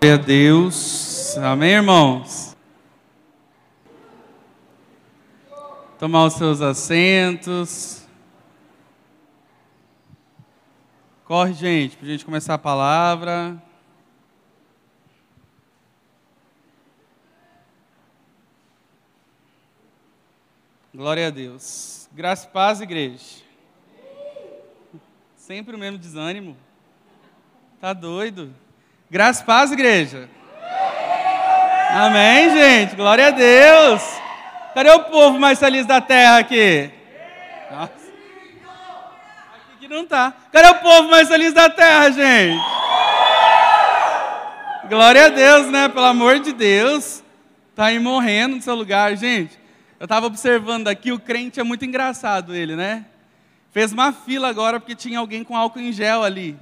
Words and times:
Glória 0.00 0.14
a 0.14 0.24
Deus. 0.24 1.36
Amém, 1.38 1.72
irmãos? 1.72 2.56
Tomar 5.98 6.26
os 6.26 6.34
seus 6.34 6.60
assentos. 6.60 8.06
Corre, 11.24 11.52
gente, 11.52 11.96
para 11.96 12.06
a 12.06 12.10
gente 12.12 12.24
começar 12.24 12.54
a 12.54 12.58
palavra. 12.58 13.60
Glória 20.94 21.26
a 21.26 21.30
Deus. 21.30 22.08
Graça 22.12 22.46
e 22.46 22.52
paz, 22.52 22.80
igreja. 22.80 23.42
Sempre 25.34 25.74
o 25.74 25.78
mesmo 25.78 25.98
desânimo. 25.98 26.56
Tá 27.80 27.92
doido? 27.92 28.54
Graça 29.10 29.42
e 29.42 29.46
paz, 29.46 29.72
igreja. 29.72 30.28
Amém, 31.92 32.50
gente. 32.50 32.94
Glória 32.94 33.28
a 33.28 33.30
Deus. 33.30 34.02
Cadê 34.74 34.90
o 34.90 35.04
povo 35.04 35.38
mais 35.38 35.58
feliz 35.58 35.86
da 35.86 35.98
terra 35.98 36.36
aqui? 36.36 36.90
Nossa. 37.70 37.92
Aqui 39.64 39.78
que 39.80 39.88
não 39.88 40.04
tá. 40.04 40.34
Cadê 40.52 40.68
o 40.68 40.74
povo 40.74 41.08
mais 41.08 41.26
feliz 41.26 41.54
da 41.54 41.70
terra, 41.70 42.10
gente? 42.10 42.60
Glória 44.90 45.24
a 45.24 45.28
Deus, 45.30 45.68
né? 45.68 45.88
Pelo 45.88 46.04
amor 46.04 46.38
de 46.40 46.52
Deus. 46.52 47.24
Tá 47.74 47.86
aí 47.86 47.98
morrendo 47.98 48.56
no 48.56 48.62
seu 48.62 48.74
lugar, 48.74 49.16
gente. 49.16 49.58
Eu 49.98 50.04
estava 50.04 50.26
observando 50.26 50.86
aqui, 50.86 51.12
o 51.12 51.18
crente 51.18 51.58
é 51.58 51.62
muito 51.62 51.82
engraçado 51.82 52.54
ele, 52.54 52.76
né? 52.76 53.06
Fez 53.72 53.90
uma 53.90 54.12
fila 54.12 54.48
agora 54.48 54.78
porque 54.78 54.94
tinha 54.94 55.18
alguém 55.18 55.42
com 55.42 55.56
álcool 55.56 55.80
em 55.80 55.92
gel 55.92 56.22
ali 56.22 56.58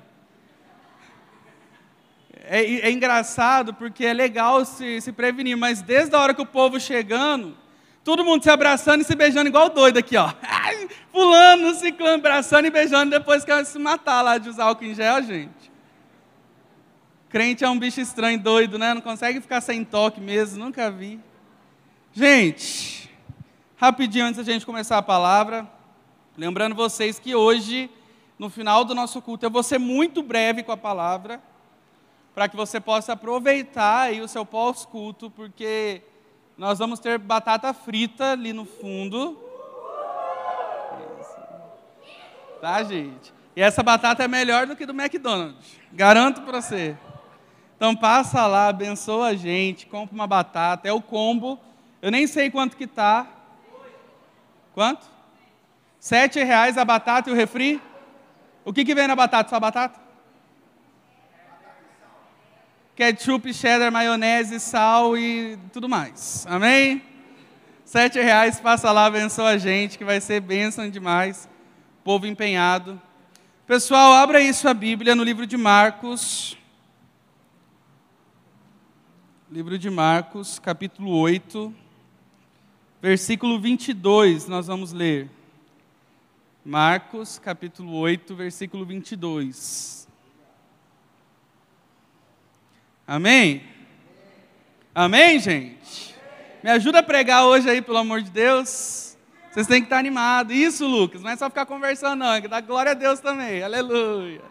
é, 2.48 2.88
é, 2.88 2.90
engraçado 2.90 3.74
porque 3.74 4.06
é 4.06 4.12
legal 4.12 4.64
se, 4.64 5.00
se 5.00 5.12
prevenir, 5.12 5.56
mas 5.56 5.82
desde 5.82 6.14
a 6.14 6.20
hora 6.20 6.34
que 6.34 6.40
o 6.40 6.46
povo 6.46 6.78
chegando, 6.78 7.56
todo 8.04 8.24
mundo 8.24 8.42
se 8.42 8.50
abraçando 8.50 9.00
e 9.00 9.04
se 9.04 9.16
beijando 9.16 9.48
igual 9.48 9.68
doido 9.68 9.98
aqui, 9.98 10.16
ó. 10.16 10.32
Fulano, 11.10 11.74
ciclano, 11.74 12.14
abraçando 12.14 12.66
e 12.66 12.70
beijando, 12.70 13.10
depois 13.10 13.44
quer 13.44 13.64
se 13.64 13.78
matar 13.78 14.22
lá 14.22 14.38
de 14.38 14.48
usar 14.48 14.64
álcool 14.64 14.84
em 14.84 14.94
gel, 14.94 15.22
gente. 15.22 15.72
Crente 17.28 17.64
é 17.64 17.68
um 17.68 17.78
bicho 17.78 18.00
estranho, 18.00 18.38
doido, 18.38 18.78
né? 18.78 18.94
Não 18.94 19.00
consegue 19.00 19.40
ficar 19.40 19.60
sem 19.60 19.84
toque 19.84 20.20
mesmo, 20.20 20.64
nunca 20.64 20.88
vi. 20.90 21.18
Gente, 22.12 23.10
rapidinho 23.76 24.24
antes 24.24 24.38
da 24.38 24.52
gente 24.52 24.64
começar 24.64 24.98
a 24.98 25.02
palavra, 25.02 25.68
lembrando 26.38 26.76
vocês 26.76 27.18
que 27.18 27.34
hoje, 27.34 27.90
no 28.38 28.48
final 28.48 28.84
do 28.84 28.94
nosso 28.94 29.20
culto, 29.20 29.44
eu 29.44 29.50
vou 29.50 29.64
ser 29.64 29.78
muito 29.78 30.22
breve 30.22 30.62
com 30.62 30.70
a 30.70 30.76
palavra 30.76 31.42
para 32.36 32.50
que 32.50 32.54
você 32.54 32.78
possa 32.78 33.14
aproveitar 33.14 34.02
aí 34.02 34.20
o 34.20 34.28
seu 34.28 34.44
pós-culto, 34.44 35.30
porque 35.30 36.02
nós 36.58 36.78
vamos 36.78 37.00
ter 37.00 37.18
batata 37.18 37.72
frita 37.72 38.32
ali 38.32 38.52
no 38.52 38.66
fundo. 38.66 39.42
Tá, 42.60 42.82
gente? 42.82 43.32
E 43.56 43.62
essa 43.62 43.82
batata 43.82 44.22
é 44.22 44.28
melhor 44.28 44.66
do 44.66 44.76
que 44.76 44.84
do 44.84 44.92
McDonald's. 44.92 45.80
Garanto 45.90 46.42
para 46.42 46.60
você. 46.60 46.94
Então 47.74 47.96
passa 47.96 48.46
lá, 48.46 48.68
abençoa 48.68 49.28
a 49.28 49.34
gente, 49.34 49.86
compra 49.86 50.14
uma 50.14 50.26
batata, 50.26 50.86
é 50.86 50.92
o 50.92 51.00
combo. 51.00 51.58
Eu 52.02 52.10
nem 52.10 52.26
sei 52.26 52.50
quanto 52.50 52.76
que 52.76 52.86
tá. 52.86 53.26
Quanto? 54.74 55.06
Sete 55.98 56.44
reais 56.44 56.76
a 56.76 56.84
batata 56.84 57.30
e 57.30 57.32
o 57.32 57.36
refri? 57.36 57.80
O 58.62 58.74
que, 58.74 58.84
que 58.84 58.94
vem 58.94 59.08
na 59.08 59.16
batata? 59.16 59.48
Só 59.48 59.58
batata? 59.58 60.05
Ketchup, 62.96 63.52
cheddar, 63.52 63.92
maionese, 63.92 64.58
sal 64.58 65.18
e 65.18 65.58
tudo 65.70 65.86
mais. 65.86 66.46
Amém? 66.48 67.02
Sete 67.84 68.18
reais, 68.18 68.58
passa 68.58 68.90
lá, 68.90 69.04
abençoa 69.04 69.50
a 69.50 69.58
gente, 69.58 69.98
que 69.98 70.04
vai 70.04 70.18
ser 70.18 70.40
bênção 70.40 70.88
demais. 70.88 71.46
Povo 72.02 72.26
empenhado. 72.26 73.00
Pessoal, 73.66 74.14
abra 74.14 74.38
aí 74.38 74.52
sua 74.54 74.72
Bíblia 74.72 75.14
no 75.14 75.22
livro 75.22 75.46
de 75.46 75.58
Marcos. 75.58 76.56
Livro 79.52 79.78
de 79.78 79.90
Marcos, 79.90 80.58
capítulo 80.58 81.10
8, 81.18 81.72
versículo 83.00 83.60
22, 83.60 84.48
nós 84.48 84.66
vamos 84.66 84.92
ler. 84.92 85.30
Marcos, 86.64 87.38
capítulo 87.38 87.92
8, 87.92 88.34
versículo 88.34 88.86
22. 88.86 90.05
Amém? 93.08 93.62
Amém, 94.92 95.38
gente? 95.38 96.12
Me 96.60 96.70
ajuda 96.70 96.98
a 96.98 97.02
pregar 97.04 97.46
hoje 97.46 97.70
aí, 97.70 97.80
pelo 97.80 97.98
amor 97.98 98.20
de 98.20 98.30
Deus. 98.30 99.16
Vocês 99.48 99.68
têm 99.68 99.80
que 99.80 99.86
estar 99.86 99.98
animados. 99.98 100.56
Isso, 100.56 100.84
Lucas, 100.84 101.22
não 101.22 101.30
é 101.30 101.36
só 101.36 101.48
ficar 101.48 101.66
conversando, 101.66 102.18
não. 102.18 102.32
É 102.32 102.40
que 102.40 102.48
dá 102.48 102.60
glória 102.60 102.90
a 102.90 102.94
Deus 102.94 103.20
também. 103.20 103.62
Aleluia. 103.62 104.42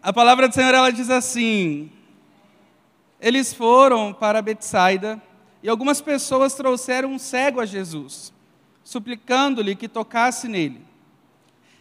A 0.00 0.12
palavra 0.12 0.46
do 0.46 0.54
Senhor, 0.54 0.72
ela 0.72 0.92
diz 0.92 1.10
assim: 1.10 1.90
Eles 3.20 3.52
foram 3.52 4.12
para 4.12 4.40
Betsaida 4.40 5.20
e 5.64 5.68
algumas 5.68 6.00
pessoas 6.00 6.54
trouxeram 6.54 7.10
um 7.10 7.18
cego 7.18 7.60
a 7.60 7.66
Jesus, 7.66 8.32
suplicando-lhe 8.84 9.74
que 9.74 9.88
tocasse 9.88 10.46
nele. 10.46 10.80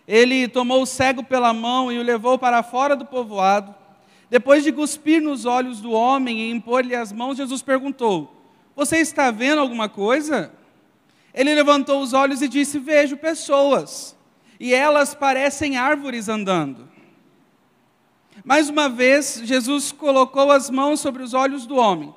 Ele 0.07 0.47
tomou 0.47 0.81
o 0.81 0.87
cego 0.87 1.23
pela 1.23 1.53
mão 1.53 1.91
e 1.91 1.99
o 1.99 2.03
levou 2.03 2.39
para 2.39 2.63
fora 2.63 2.95
do 2.95 3.05
povoado 3.05 3.84
depois 4.35 4.65
de 4.65 4.71
cuspir 4.73 5.21
nos 5.21 5.45
olhos 5.45 5.79
do 5.79 5.93
homem 5.93 6.41
e 6.41 6.51
impor-lhe 6.51 6.93
as 6.93 7.13
mãos, 7.13 7.37
Jesus 7.37 7.61
perguntou: 7.61 8.35
Você 8.75 8.97
está 8.97 9.31
vendo 9.31 9.61
alguma 9.61 9.87
coisa? 9.87 10.51
Ele 11.33 11.55
levantou 11.55 12.01
os 12.01 12.11
olhos 12.11 12.41
e 12.41 12.49
disse: 12.49 12.77
Vejo 12.77 13.15
pessoas, 13.15 14.13
e 14.59 14.73
elas 14.73 15.15
parecem 15.15 15.77
árvores 15.77 16.27
andando. 16.27 16.85
Mais 18.43 18.67
uma 18.67 18.89
vez, 18.89 19.39
Jesus 19.41 19.93
colocou 19.93 20.51
as 20.51 20.69
mãos 20.69 20.99
sobre 20.99 21.23
os 21.23 21.33
olhos 21.33 21.65
do 21.65 21.77
homem. 21.77 22.13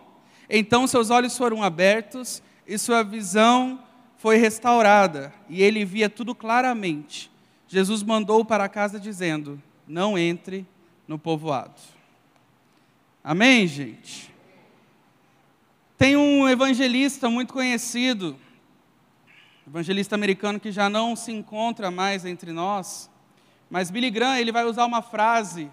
Então 0.51 0.89
seus 0.89 1.11
olhos 1.11 1.39
foram 1.39 1.63
abertos 1.63 2.43
e 2.67 2.77
sua 2.77 3.05
visão 3.05 3.79
foi 4.17 4.39
restaurada, 4.39 5.33
e 5.49 5.63
ele 5.63 5.85
via 5.85 6.11
tudo 6.11 6.35
claramente. 6.35 7.31
Jesus 7.69 8.03
mandou 8.03 8.45
para 8.45 8.69
casa 8.69 8.99
dizendo: 8.99 9.63
Não 9.87 10.19
entre 10.19 10.67
no 11.07 11.17
povoado. 11.17 11.98
Amém, 13.31 13.67
gente? 13.67 14.35
Tem 15.99 16.17
um 16.17 16.49
evangelista 16.49 17.29
muito 17.29 17.53
conhecido, 17.53 18.39
evangelista 19.67 20.15
americano 20.15 20.59
que 20.59 20.73
já 20.73 20.89
não 20.89 21.15
se 21.15 21.31
encontra 21.31 21.91
mais 21.91 22.25
entre 22.25 22.53
nós, 22.53 23.11
mas 23.69 23.91
Billy 23.91 24.11
Graham 24.11 24.39
ele 24.39 24.51
vai 24.51 24.65
usar 24.65 24.87
uma 24.87 25.03
frase 25.03 25.71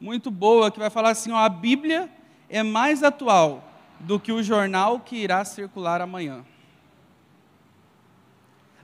muito 0.00 0.30
boa 0.30 0.70
que 0.70 0.78
vai 0.78 0.88
falar 0.88 1.10
assim: 1.10 1.30
ó, 1.30 1.36
a 1.36 1.50
Bíblia 1.50 2.10
é 2.48 2.62
mais 2.62 3.02
atual 3.02 3.70
do 4.00 4.18
que 4.18 4.32
o 4.32 4.42
jornal 4.42 4.98
que 4.98 5.16
irá 5.16 5.44
circular 5.44 6.00
amanhã. 6.00 6.42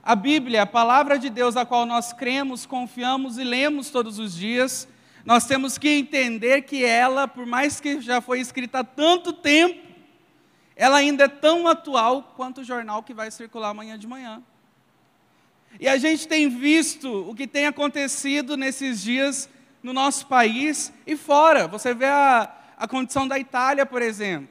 A 0.03 0.15
Bíblia, 0.15 0.61
a 0.61 0.67
palavra 0.67 1.17
de 1.17 1.31
Deus 1.31 1.57
a 1.57 1.65
qual 1.65 1.87
nós 1.87 2.13
cremos, 2.13 2.67
confiamos 2.67 3.39
e 3.39 3.43
lemos 3.43 3.89
todos 3.89 4.19
os 4.19 4.35
dias, 4.35 4.87
nós 5.25 5.47
temos 5.47 5.79
que 5.79 5.89
entender 5.89 6.61
que 6.61 6.85
ela, 6.85 7.27
por 7.27 7.47
mais 7.47 7.79
que 7.79 7.99
já 7.99 8.21
foi 8.21 8.39
escrita 8.39 8.79
há 8.79 8.83
tanto 8.83 9.33
tempo, 9.33 9.83
ela 10.75 10.97
ainda 10.97 11.23
é 11.23 11.27
tão 11.27 11.67
atual 11.67 12.33
quanto 12.35 12.61
o 12.61 12.63
jornal 12.63 13.01
que 13.01 13.13
vai 13.13 13.31
circular 13.31 13.69
amanhã 13.69 13.97
de 13.97 14.05
manhã. 14.05 14.43
E 15.79 15.87
a 15.87 15.97
gente 15.97 16.27
tem 16.27 16.47
visto 16.47 17.27
o 17.27 17.33
que 17.33 17.47
tem 17.47 17.65
acontecido 17.65 18.55
nesses 18.55 19.01
dias 19.01 19.49
no 19.81 19.93
nosso 19.93 20.27
país 20.27 20.93
e 21.07 21.17
fora. 21.17 21.67
Você 21.67 21.93
vê 21.93 22.05
a, 22.05 22.55
a 22.77 22.87
condição 22.87 23.27
da 23.27 23.39
Itália, 23.39 23.85
por 23.85 24.03
exemplo. 24.03 24.49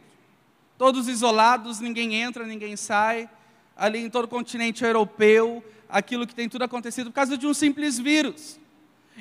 Todos 0.76 1.06
isolados, 1.06 1.78
ninguém 1.78 2.16
entra, 2.16 2.44
ninguém 2.44 2.76
sai. 2.76 3.30
Ali 3.76 4.00
em 4.00 4.10
todo 4.10 4.24
o 4.24 4.28
continente 4.28 4.84
europeu, 4.84 5.64
aquilo 5.88 6.26
que 6.26 6.34
tem 6.34 6.48
tudo 6.48 6.64
acontecido 6.64 7.10
por 7.10 7.14
causa 7.14 7.38
de 7.38 7.46
um 7.46 7.54
simples 7.54 7.98
vírus. 7.98 8.58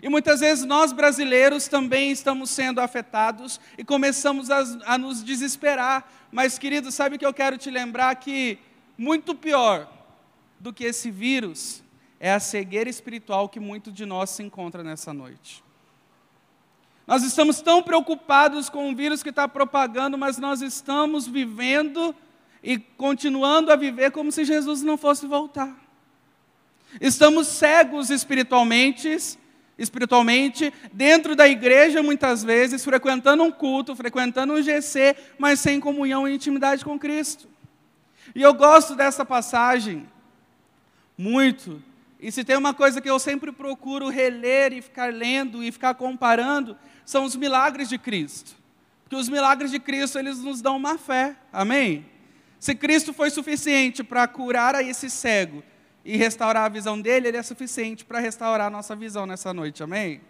E 0.01 0.09
muitas 0.09 0.39
vezes 0.39 0.65
nós 0.65 0.91
brasileiros 0.91 1.67
também 1.67 2.11
estamos 2.11 2.49
sendo 2.49 2.81
afetados 2.81 3.59
e 3.77 3.83
começamos 3.83 4.49
a, 4.49 4.63
a, 4.85 4.97
nos 4.97 5.23
desesperar. 5.23 6.09
Mas, 6.31 6.57
querido, 6.57 6.91
sabe 6.91 7.17
que 7.17 7.25
eu 7.25 7.33
quero 7.33 7.57
te 7.57 7.69
lembrar 7.69 8.15
que 8.15 8.57
muito 8.97 9.35
pior 9.35 9.87
do 10.59 10.73
que 10.73 10.83
esse 10.83 11.11
vírus 11.11 11.83
é 12.19 12.33
a 12.33 12.39
cegueira 12.39 12.89
espiritual 12.89 13.47
que 13.49 13.59
muito 13.59 13.91
de 13.91 14.05
nós 14.05 14.31
se 14.31 14.41
encontra 14.41 14.83
nessa 14.83 15.13
noite. 15.13 15.63
Nós 17.05 17.21
estamos 17.21 17.61
tão 17.61 17.83
preocupados 17.83 18.69
com 18.69 18.89
o 18.89 18.95
vírus 18.95 19.21
que 19.21 19.29
está 19.29 19.47
propagando, 19.47 20.17
mas 20.17 20.37
nós 20.37 20.61
estamos 20.61 21.27
vivendo 21.27 22.15
e 22.63 22.77
continuando 22.79 23.71
a 23.71 23.75
viver 23.75 24.11
como 24.11 24.31
se 24.31 24.45
Jesus 24.45 24.81
não 24.81 24.97
fosse 24.97 25.27
voltar. 25.27 25.77
Estamos 27.01 27.47
cegos 27.47 28.09
espiritualmente 28.09 29.37
espiritualmente, 29.77 30.73
dentro 30.91 31.35
da 31.35 31.47
igreja 31.47 32.03
muitas 32.03 32.43
vezes, 32.43 32.83
frequentando 32.83 33.43
um 33.43 33.51
culto, 33.51 33.95
frequentando 33.95 34.53
um 34.53 34.61
GC, 34.61 35.15
mas 35.37 35.59
sem 35.59 35.79
comunhão 35.79 36.27
e 36.27 36.35
intimidade 36.35 36.85
com 36.85 36.97
Cristo. 36.99 37.47
E 38.35 38.41
eu 38.41 38.53
gosto 38.53 38.95
dessa 38.95 39.25
passagem 39.25 40.07
muito. 41.17 41.81
E 42.19 42.31
se 42.31 42.43
tem 42.43 42.55
uma 42.55 42.73
coisa 42.73 43.01
que 43.01 43.09
eu 43.09 43.19
sempre 43.19 43.51
procuro 43.51 44.09
reler 44.09 44.73
e 44.73 44.81
ficar 44.81 45.13
lendo 45.13 45.63
e 45.63 45.71
ficar 45.71 45.93
comparando, 45.95 46.77
são 47.05 47.25
os 47.25 47.35
milagres 47.35 47.89
de 47.89 47.97
Cristo. 47.97 48.55
Porque 49.03 49.15
os 49.15 49.27
milagres 49.27 49.71
de 49.71 49.79
Cristo, 49.79 50.17
eles 50.17 50.39
nos 50.39 50.61
dão 50.61 50.77
uma 50.77 50.97
fé. 50.97 51.35
Amém? 51.51 52.05
Se 52.59 52.73
Cristo 52.73 53.11
foi 53.11 53.29
suficiente 53.29 54.03
para 54.03 54.25
curar 54.25 54.73
a 54.73 54.81
esse 54.81 55.09
cego 55.09 55.63
e 56.03 56.17
restaurar 56.17 56.65
a 56.65 56.69
visão 56.69 56.99
dele, 56.99 57.29
ele 57.29 57.37
é 57.37 57.43
suficiente 57.43 58.03
para 58.03 58.19
restaurar 58.19 58.67
a 58.67 58.69
nossa 58.69 58.95
visão 58.95 59.25
nessa 59.25 59.53
noite. 59.53 59.81
Amém? 59.81 60.21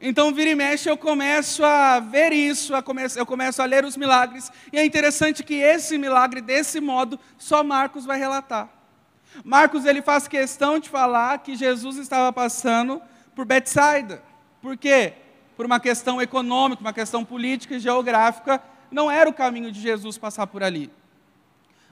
Então, 0.00 0.34
vira 0.34 0.50
e 0.50 0.54
mexe, 0.54 0.90
eu 0.90 0.98
começo 0.98 1.64
a 1.64 1.98
ver 2.00 2.32
isso, 2.32 2.74
eu 3.16 3.24
começo 3.24 3.62
a 3.62 3.64
ler 3.64 3.84
os 3.84 3.96
milagres, 3.96 4.52
e 4.70 4.78
é 4.78 4.84
interessante 4.84 5.42
que 5.42 5.54
esse 5.54 5.96
milagre, 5.96 6.42
desse 6.42 6.80
modo, 6.80 7.18
só 7.38 7.64
Marcos 7.64 8.04
vai 8.04 8.18
relatar. 8.18 8.68
Marcos 9.42 9.86
ele 9.86 10.02
faz 10.02 10.28
questão 10.28 10.78
de 10.78 10.90
falar 10.90 11.38
que 11.38 11.56
Jesus 11.56 11.96
estava 11.96 12.32
passando 12.32 13.00
por 13.34 13.46
Betsaida. 13.46 14.22
Por 14.60 14.76
quê? 14.76 15.14
Por 15.56 15.64
uma 15.64 15.80
questão 15.80 16.20
econômica, 16.20 16.82
uma 16.82 16.92
questão 16.92 17.24
política 17.24 17.76
e 17.76 17.80
geográfica, 17.80 18.62
não 18.90 19.10
era 19.10 19.28
o 19.30 19.32
caminho 19.32 19.72
de 19.72 19.80
Jesus 19.80 20.18
passar 20.18 20.46
por 20.46 20.62
ali. 20.62 20.90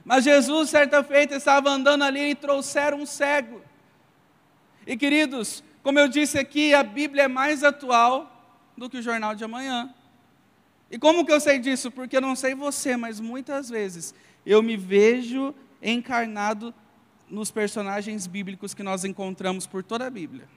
Mas 0.03 0.23
Jesus, 0.23 0.69
certa 0.69 1.03
feita, 1.03 1.35
estava 1.35 1.69
andando 1.69 2.03
ali 2.03 2.31
e 2.31 2.35
trouxeram 2.35 3.01
um 3.01 3.05
cego. 3.05 3.61
E 4.85 4.97
queridos, 4.97 5.63
como 5.81 5.99
eu 5.99 6.07
disse 6.07 6.37
aqui, 6.37 6.73
a 6.73 6.83
Bíblia 6.83 7.23
é 7.23 7.27
mais 7.27 7.63
atual 7.63 8.29
do 8.77 8.89
que 8.89 8.97
o 8.97 9.01
jornal 9.01 9.33
de 9.33 9.43
amanhã. 9.43 9.93
E 10.91 10.99
como 10.99 11.25
que 11.25 11.31
eu 11.31 11.39
sei 11.39 11.57
disso? 11.57 11.89
Porque 11.89 12.17
eu 12.17 12.21
não 12.21 12.35
sei 12.35 12.53
você, 12.53 12.97
mas 12.97 13.19
muitas 13.19 13.69
vezes 13.69 14.13
eu 14.45 14.61
me 14.61 14.75
vejo 14.75 15.55
encarnado 15.81 16.73
nos 17.29 17.49
personagens 17.49 18.27
bíblicos 18.27 18.73
que 18.73 18.83
nós 18.83 19.03
encontramos 19.03 19.65
por 19.65 19.83
toda 19.83 20.05
a 20.05 20.09
Bíblia. 20.09 20.47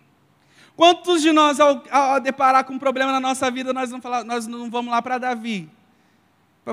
Quantos 0.76 1.22
de 1.22 1.32
nós, 1.32 1.58
ao, 1.58 1.82
ao 1.90 2.20
deparar 2.20 2.64
com 2.64 2.74
um 2.74 2.78
problema 2.78 3.10
na 3.10 3.20
nossa 3.20 3.50
vida, 3.50 3.72
nós 3.72 3.90
não, 3.90 4.00
falar, 4.00 4.24
nós 4.24 4.46
não 4.46 4.70
vamos 4.70 4.90
lá 4.90 5.00
para 5.00 5.16
Davi? 5.16 5.70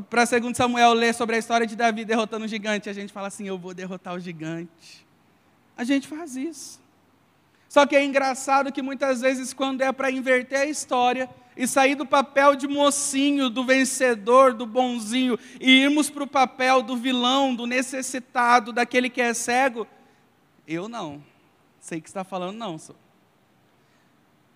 Para 0.02 0.26
segundo 0.26 0.56
Samuel 0.56 0.94
ler 0.94 1.14
sobre 1.14 1.36
a 1.36 1.40
história 1.40 1.68
de 1.68 1.76
Davi 1.76 2.04
derrotando 2.04 2.46
o 2.46 2.48
gigante, 2.48 2.90
a 2.90 2.94
gente 2.94 3.14
fala 3.14 3.28
assim: 3.28 3.48
eu 3.48 3.58
vou 3.60 3.74
derrotar 3.76 4.16
o 4.16 4.20
gigante. 4.20 5.06
A 5.78 5.84
gente 5.84 6.08
faz 6.08 6.36
isso. 6.36 6.82
Só 7.70 7.86
que 7.86 7.96
é 7.96 8.04
engraçado 8.04 8.72
que 8.72 8.82
muitas 8.82 9.22
vezes, 9.22 9.54
quando 9.54 9.82
é 9.82 9.92
para 9.92 10.12
inverter 10.12 10.60
a 10.60 10.66
história 10.66 11.30
e 11.56 11.68
sair 11.68 11.96
do 11.96 12.06
papel 12.06 12.56
de 12.56 12.68
mocinho, 12.68 13.50
do 13.50 13.64
vencedor, 13.64 14.54
do 14.54 14.66
bonzinho, 14.66 15.38
e 15.60 15.82
irmos 15.82 16.10
para 16.10 16.24
o 16.24 16.28
papel 16.28 16.82
do 16.82 16.98
vilão, 16.98 17.54
do 17.56 17.68
necessitado, 17.68 18.72
daquele 18.72 19.10
que 19.10 19.22
é 19.22 19.34
cego, 19.34 19.88
eu 20.68 20.88
não. 20.88 21.24
Sei 21.80 22.00
que 22.00 22.08
está 22.08 22.24
falando, 22.24 22.58
não. 22.58 22.80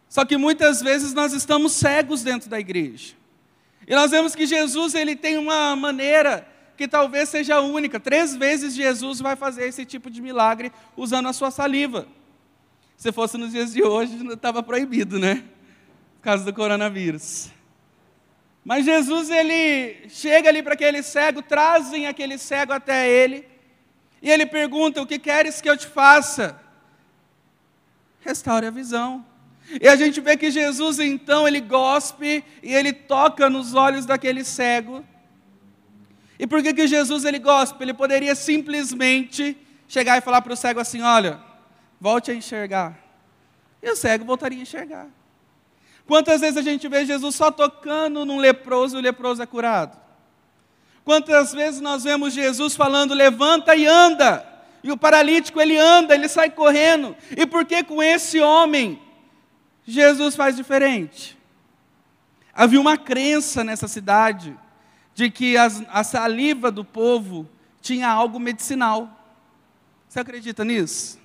Só 0.09 0.25
que 0.25 0.37
muitas 0.37 0.81
vezes 0.81 1.13
nós 1.13 1.33
estamos 1.33 1.73
cegos 1.73 2.23
dentro 2.23 2.49
da 2.49 2.59
igreja. 2.59 3.16
E 3.87 3.95
nós 3.95 4.11
vemos 4.11 4.35
que 4.35 4.45
Jesus 4.45 4.93
ele 4.93 5.15
tem 5.15 5.37
uma 5.37 5.73
maneira 5.75 6.45
que 6.75 6.87
talvez 6.87 7.29
seja 7.29 7.61
única. 7.61 7.99
Três 7.99 8.35
vezes 8.35 8.75
Jesus 8.75 9.21
vai 9.21 9.37
fazer 9.37 9.65
esse 9.65 9.85
tipo 9.85 10.11
de 10.11 10.21
milagre 10.21 10.71
usando 10.97 11.29
a 11.29 11.33
sua 11.33 11.49
saliva. 11.49 12.05
Se 12.97 13.11
fosse 13.13 13.37
nos 13.37 13.51
dias 13.51 13.71
de 13.71 13.81
hoje, 13.81 14.17
estava 14.33 14.61
proibido, 14.61 15.17
né? 15.17 15.43
Por 16.17 16.23
causa 16.23 16.43
do 16.43 16.53
coronavírus. 16.53 17.49
Mas 18.63 18.83
Jesus, 18.83 19.29
ele 19.29 20.09
chega 20.09 20.49
ali 20.49 20.61
para 20.61 20.73
aquele 20.73 21.01
cego, 21.01 21.41
trazem 21.41 22.05
aquele 22.05 22.37
cego 22.37 22.73
até 22.73 23.09
ele, 23.09 23.47
e 24.21 24.29
ele 24.29 24.45
pergunta: 24.45 25.01
O 25.01 25.07
que 25.07 25.17
queres 25.17 25.61
que 25.61 25.69
eu 25.69 25.77
te 25.77 25.87
faça? 25.87 26.59
Restaure 28.19 28.65
a 28.65 28.71
visão. 28.71 29.25
E 29.81 29.87
a 29.87 29.95
gente 29.95 30.21
vê 30.21 30.37
que 30.37 30.49
Jesus, 30.49 30.99
então, 30.99 31.47
ele 31.47 31.59
gospe 31.59 32.43
e 32.63 32.73
ele 32.73 32.93
toca 32.93 33.49
nos 33.49 33.73
olhos 33.73 34.05
daquele 34.05 34.43
cego. 34.43 35.03
E 36.39 36.47
por 36.47 36.63
que, 36.63 36.73
que 36.73 36.87
Jesus 36.87 37.25
ele 37.25 37.39
gospe? 37.39 37.83
Ele 37.83 37.93
poderia 37.93 38.33
simplesmente 38.33 39.57
chegar 39.87 40.17
e 40.17 40.21
falar 40.21 40.41
para 40.41 40.53
o 40.53 40.57
cego 40.57 40.79
assim: 40.79 41.01
Olha, 41.01 41.39
volte 41.99 42.31
a 42.31 42.33
enxergar. 42.33 42.97
E 43.81 43.89
o 43.89 43.95
cego 43.95 44.23
voltaria 44.23 44.59
a 44.59 44.61
enxergar. 44.61 45.07
Quantas 46.05 46.39
vezes 46.39 46.57
a 46.57 46.61
gente 46.61 46.87
vê 46.87 47.05
Jesus 47.05 47.35
só 47.35 47.51
tocando 47.51 48.25
num 48.25 48.37
leproso 48.37 48.95
e 48.95 48.99
o 48.99 49.03
leproso 49.03 49.41
é 49.41 49.45
curado? 49.45 49.97
Quantas 51.03 51.53
vezes 51.53 51.81
nós 51.81 52.03
vemos 52.03 52.33
Jesus 52.33 52.75
falando, 52.75 53.13
levanta 53.13 53.75
e 53.75 53.85
anda, 53.85 54.45
e 54.83 54.91
o 54.91 54.97
paralítico 54.97 55.59
ele 55.59 55.77
anda, 55.77 56.15
ele 56.15 56.29
sai 56.29 56.49
correndo, 56.49 57.15
e 57.35 57.45
por 57.45 57.65
que 57.65 57.83
com 57.83 58.01
esse 58.01 58.39
homem 58.39 59.01
Jesus 59.87 60.35
faz 60.35 60.53
diferente? 60.53 61.37
Havia 62.53 62.81
uma 62.81 62.97
crença 62.97 63.63
nessa 63.63 63.87
cidade 63.87 64.57
de 65.15 65.31
que 65.31 65.55
as, 65.55 65.81
a 65.87 66.03
saliva 66.03 66.69
do 66.69 66.83
povo 66.83 67.47
tinha 67.81 68.09
algo 68.09 68.37
medicinal. 68.37 69.09
Você 70.09 70.19
acredita 70.19 70.65
nisso? 70.65 71.17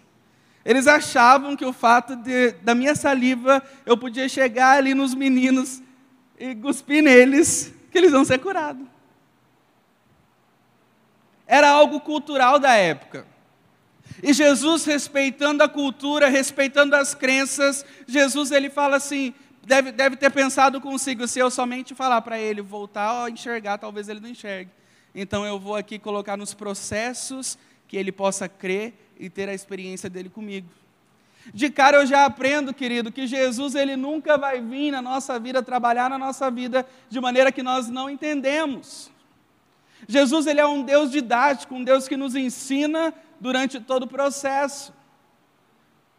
Eles 0.65 0.87
achavam 0.87 1.57
que 1.57 1.65
o 1.65 1.73
fato 1.73 2.15
de, 2.15 2.53
da 2.63 2.73
minha 2.73 2.95
saliva 2.95 3.61
eu 3.85 3.99
podia 3.99 4.29
chegar 4.29 4.79
ali 4.79 4.95
nos 4.95 5.13
meninos 5.13 5.83
e 6.39 6.55
cuspir 6.55 7.03
neles, 7.03 7.75
que 7.91 7.99
eles 7.99 8.13
vão 8.13 8.25
ser 8.25 8.39
curados. 8.39 8.87
Era 11.49 11.69
algo 11.69 11.99
cultural 11.99 12.61
da 12.61 12.75
época. 12.75 13.27
E 14.21 14.33
Jesus, 14.33 14.85
respeitando 14.85 15.63
a 15.63 15.69
cultura, 15.69 16.29
respeitando 16.29 16.97
as 16.97 17.15
crenças, 17.15 17.85
Jesus 18.07 18.51
ele 18.51 18.69
fala 18.69 18.97
assim: 18.97 19.33
deve, 19.65 19.93
deve 19.93 20.17
ter 20.17 20.31
pensado 20.31 20.81
consigo, 20.81 21.27
se 21.29 21.39
eu 21.39 21.51
somente 21.51 21.95
falar 21.95 22.21
para 22.23 22.39
ele 22.39 22.61
voltar 22.61 23.25
a 23.25 23.31
enxergar, 23.31 23.79
talvez 23.79 24.09
ele 24.09 24.21
não 24.21 24.29
enxergue. 24.29 24.71
Então 25.15 25.45
eu 25.45 25.59
vou 25.59 25.77
aqui 25.77 25.99
colocar 25.99 26.37
nos 26.37 26.55
processos 26.55 27.59
que 27.87 27.97
ele 27.97 28.11
possa 28.11 28.49
crer 28.49 28.95
e 29.19 29.29
ter 29.29 29.49
a 29.49 29.55
experiência 29.55 30.09
dele 30.09 30.29
comigo. 30.29 30.69
De 31.53 31.69
cara 31.71 31.99
eu 31.99 32.07
já 32.07 32.25
aprendo, 32.25 32.73
querido, 32.73 33.11
que 33.11 33.27
Jesus 33.27 33.75
ele 33.75 33.97
nunca 33.97 34.39
vai 34.39 34.61
vir 34.61 34.93
na 34.93 35.03
nossa 35.03 35.39
vida 35.39 35.63
trabalhar 35.63 36.09
na 36.09 36.17
nossa 36.19 36.51
vida 36.51 36.87
de 37.09 37.21
maneira 37.21 37.51
que 37.51 37.63
nós 37.63 37.89
não 37.89 38.09
entendemos. 38.09 39.11
Jesus 40.09 40.47
ele 40.47 40.61
é 40.61 40.67
um 40.67 40.83
Deus 40.83 41.11
didático, 41.11 41.75
um 41.75 41.85
Deus 41.85 42.09
que 42.09 42.17
nos 42.17 42.35
ensina 42.35 43.13
durante 43.43 43.81
todo 43.81 44.05
o 44.05 44.07
processo. 44.07 44.95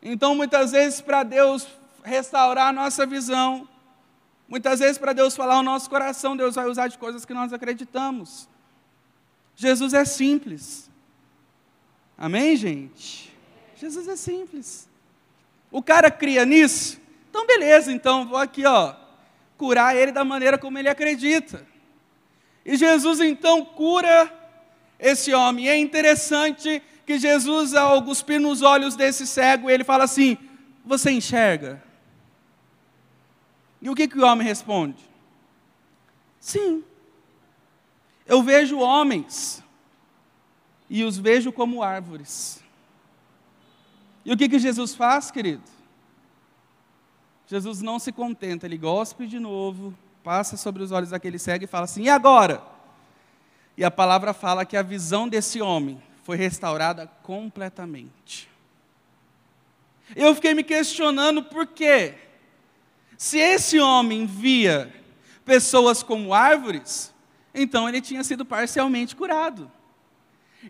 Então, 0.01 0.35
muitas 0.35 0.73
vezes 0.73 0.99
para 0.99 1.23
Deus 1.23 1.65
restaurar 2.03 2.67
a 2.67 2.73
nossa 2.73 3.05
visão, 3.05 3.65
muitas 4.45 4.81
vezes 4.81 4.97
para 4.97 5.13
Deus 5.13 5.33
falar 5.33 5.57
o 5.57 5.63
nosso 5.63 5.89
coração, 5.89 6.35
Deus 6.35 6.55
vai 6.55 6.67
usar 6.67 6.89
de 6.89 6.97
coisas 6.97 7.23
que 7.23 7.33
nós 7.33 7.53
acreditamos. 7.53 8.49
Jesus 9.55 9.93
é 9.93 10.03
simples. 10.03 10.91
Amém, 12.17 12.57
gente? 12.57 13.33
Jesus 13.77 14.05
é 14.09 14.17
simples. 14.17 14.89
O 15.71 15.81
cara 15.81 16.11
cria 16.11 16.43
nisso, 16.45 16.99
então 17.29 17.47
beleza, 17.47 17.89
então 17.89 18.27
vou 18.27 18.37
aqui, 18.37 18.65
ó, 18.65 18.95
curar 19.57 19.95
ele 19.95 20.11
da 20.11 20.25
maneira 20.25 20.57
como 20.57 20.77
ele 20.77 20.89
acredita. 20.89 21.65
E 22.65 22.75
Jesus 22.75 23.21
então 23.21 23.63
cura 23.63 24.29
esse 24.99 25.33
homem. 25.33 25.65
E 25.65 25.69
é 25.69 25.77
interessante 25.77 26.83
que 27.05 27.19
Jesus, 27.19 27.73
ao 27.73 28.01
cuspir 28.03 28.39
nos 28.39 28.61
olhos 28.61 28.95
desse 28.95 29.27
cego, 29.27 29.69
ele 29.69 29.83
fala 29.83 30.05
assim: 30.05 30.37
Você 30.85 31.11
enxerga? 31.11 31.83
E 33.81 33.89
o 33.89 33.95
que, 33.95 34.07
que 34.07 34.17
o 34.17 34.25
homem 34.25 34.47
responde? 34.47 35.03
Sim. 36.39 36.83
Eu 38.25 38.41
vejo 38.41 38.79
homens 38.79 39.61
e 40.89 41.03
os 41.03 41.17
vejo 41.17 41.51
como 41.51 41.83
árvores. 41.83 42.63
E 44.23 44.31
o 44.31 44.37
que, 44.37 44.47
que 44.47 44.57
Jesus 44.57 44.95
faz, 44.95 45.29
querido? 45.29 45.63
Jesus 47.45 47.81
não 47.81 47.99
se 47.99 48.13
contenta, 48.13 48.65
ele 48.65 48.77
gospe 48.77 49.27
de 49.27 49.37
novo, 49.37 49.93
passa 50.23 50.55
sobre 50.55 50.81
os 50.81 50.91
olhos 50.93 51.09
daquele 51.09 51.37
cego 51.37 51.65
e 51.65 51.67
fala 51.67 51.83
assim: 51.83 52.03
e 52.03 52.09
agora? 52.09 52.63
E 53.75 53.83
a 53.83 53.91
palavra 53.91 54.33
fala 54.33 54.65
que 54.65 54.77
a 54.77 54.81
visão 54.81 55.27
desse 55.27 55.61
homem 55.61 56.01
foi 56.23 56.37
restaurada 56.37 57.07
completamente. 57.21 58.49
Eu 60.15 60.33
fiquei 60.33 60.53
me 60.53 60.63
questionando 60.63 61.43
por 61.43 61.67
quê? 61.67 62.15
Se 63.17 63.37
esse 63.37 63.79
homem 63.79 64.25
via 64.25 64.93
pessoas 65.45 66.01
como 66.01 66.33
árvores, 66.33 67.13
então 67.53 67.87
ele 67.87 68.01
tinha 68.01 68.23
sido 68.23 68.45
parcialmente 68.45 69.15
curado. 69.15 69.71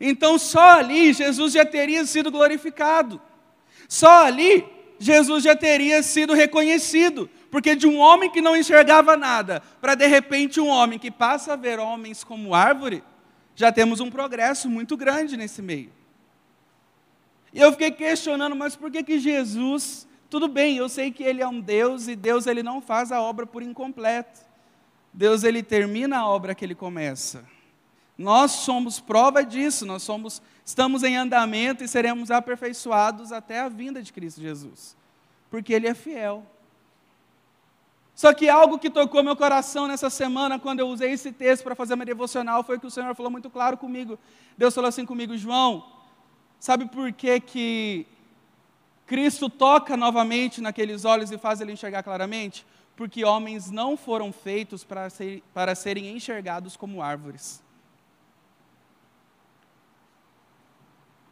Então 0.01 0.37
só 0.37 0.79
ali 0.79 1.13
Jesus 1.13 1.53
já 1.53 1.65
teria 1.65 2.05
sido 2.05 2.31
glorificado. 2.31 3.21
Só 3.87 4.25
ali 4.25 4.65
Jesus 4.99 5.43
já 5.43 5.55
teria 5.55 6.01
sido 6.01 6.33
reconhecido, 6.33 7.29
porque 7.51 7.75
de 7.75 7.85
um 7.85 7.99
homem 7.99 8.31
que 8.31 8.41
não 8.41 8.55
enxergava 8.55 9.17
nada, 9.17 9.61
para 9.81 9.95
de 9.95 10.07
repente 10.07 10.59
um 10.59 10.67
homem 10.67 10.97
que 10.97 11.11
passa 11.11 11.53
a 11.53 11.57
ver 11.57 11.79
homens 11.79 12.23
como 12.23 12.55
árvore, 12.55 13.03
já 13.55 13.71
temos 13.71 13.99
um 13.99 14.09
progresso 14.09 14.69
muito 14.69 14.97
grande 14.97 15.37
nesse 15.37 15.61
meio. 15.61 15.91
E 17.53 17.59
eu 17.59 17.71
fiquei 17.71 17.91
questionando, 17.91 18.55
mas 18.55 18.75
por 18.75 18.89
que 18.89 19.03
que 19.03 19.19
Jesus, 19.19 20.07
tudo 20.29 20.47
bem, 20.47 20.77
eu 20.77 20.89
sei 20.89 21.11
que 21.11 21.23
ele 21.23 21.41
é 21.41 21.47
um 21.47 21.61
Deus 21.61 22.07
e 22.07 22.15
Deus 22.15 22.47
ele 22.47 22.63
não 22.63 22.81
faz 22.81 23.11
a 23.11 23.21
obra 23.21 23.45
por 23.45 23.61
incompleto. 23.61 24.41
Deus 25.13 25.43
ele 25.43 25.61
termina 25.61 26.17
a 26.19 26.27
obra 26.27 26.55
que 26.55 26.65
ele 26.65 26.73
começa. 26.73 27.45
Nós 28.17 28.51
somos 28.51 28.99
prova 28.99 29.43
disso, 29.43 29.85
nós 29.85 30.03
somos 30.03 30.41
estamos 30.65 31.03
em 31.03 31.17
andamento 31.17 31.83
e 31.83 31.87
seremos 31.87 32.31
aperfeiçoados 32.31 33.31
até 33.31 33.59
a 33.59 33.69
vinda 33.69 34.01
de 34.01 34.13
Cristo 34.13 34.41
Jesus. 34.41 34.95
Porque 35.51 35.73
ele 35.73 35.87
é 35.87 35.93
fiel. 35.93 36.43
Só 38.15 38.31
que 38.33 38.47
algo 38.47 38.77
que 38.77 38.89
tocou 38.89 39.23
meu 39.23 39.35
coração 39.35 39.87
nessa 39.87 40.09
semana, 40.09 40.59
quando 40.59 40.79
eu 40.79 40.87
usei 40.87 41.11
esse 41.11 41.31
texto 41.31 41.63
para 41.63 41.75
fazer 41.75 41.95
uma 41.95 42.05
devocional, 42.05 42.63
foi 42.63 42.79
que 42.79 42.85
o 42.85 42.91
Senhor 42.91 43.13
falou 43.15 43.31
muito 43.31 43.49
claro 43.49 43.75
comigo. 43.75 44.19
Deus 44.57 44.73
falou 44.73 44.87
assim 44.87 45.05
comigo, 45.05 45.35
João, 45.35 45.83
sabe 46.59 46.85
por 46.85 47.11
que, 47.11 47.39
que 47.39 48.05
Cristo 49.07 49.49
toca 49.49 49.97
novamente 49.97 50.61
naqueles 50.61 51.05
olhos 51.05 51.31
e 51.31 51.37
faz 51.37 51.59
ele 51.59 51.71
enxergar 51.71 52.03
claramente? 52.03 52.65
Porque 52.95 53.25
homens 53.25 53.71
não 53.71 53.97
foram 53.97 54.31
feitos 54.31 54.85
ser, 55.09 55.43
para 55.51 55.73
serem 55.73 56.15
enxergados 56.15 56.77
como 56.77 57.01
árvores. 57.01 57.63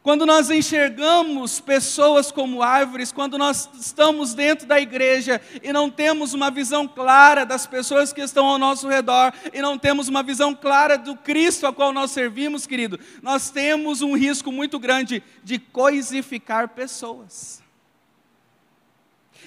Quando 0.02 0.26
nós 0.26 0.50
enxergamos 0.50 1.60
pessoas 1.60 2.32
como 2.32 2.60
árvores, 2.60 3.12
quando 3.12 3.38
nós 3.38 3.70
estamos 3.78 4.34
dentro 4.34 4.66
da 4.66 4.80
igreja 4.80 5.40
e 5.62 5.72
não 5.72 5.88
temos 5.88 6.34
uma 6.34 6.50
visão 6.50 6.88
clara 6.88 7.46
das 7.46 7.68
pessoas 7.68 8.12
que 8.12 8.20
estão 8.20 8.46
ao 8.46 8.58
nosso 8.58 8.88
redor, 8.88 9.32
e 9.52 9.62
não 9.62 9.78
temos 9.78 10.08
uma 10.08 10.20
visão 10.20 10.56
clara 10.56 10.98
do 10.98 11.14
Cristo 11.14 11.68
a 11.68 11.72
qual 11.72 11.92
nós 11.92 12.10
servimos, 12.10 12.66
querido, 12.66 12.98
nós 13.22 13.50
temos 13.50 14.02
um 14.02 14.16
risco 14.16 14.50
muito 14.50 14.76
grande 14.76 15.22
de 15.44 15.60
coisificar 15.60 16.70
pessoas. 16.70 17.62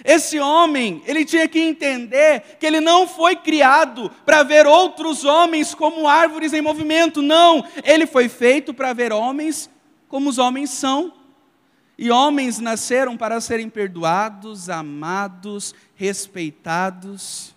Esse 0.05 0.39
homem, 0.39 1.01
ele 1.05 1.25
tinha 1.25 1.49
que 1.49 1.59
entender 1.59 2.57
que 2.59 2.65
ele 2.65 2.79
não 2.79 3.07
foi 3.07 3.35
criado 3.35 4.09
para 4.25 4.41
ver 4.43 4.65
outros 4.65 5.25
homens 5.25 5.75
como 5.75 6.07
árvores 6.07 6.53
em 6.53 6.61
movimento, 6.61 7.21
não, 7.21 7.65
ele 7.83 8.05
foi 8.05 8.29
feito 8.29 8.73
para 8.73 8.93
ver 8.93 9.11
homens 9.11 9.69
como 10.15 10.29
os 10.29 10.37
homens 10.37 10.69
são. 10.69 11.11
E 11.97 12.09
homens 12.09 12.57
nasceram 12.59 13.17
para 13.17 13.41
serem 13.41 13.69
perdoados, 13.69 14.69
amados, 14.69 15.75
respeitados. 15.93 17.53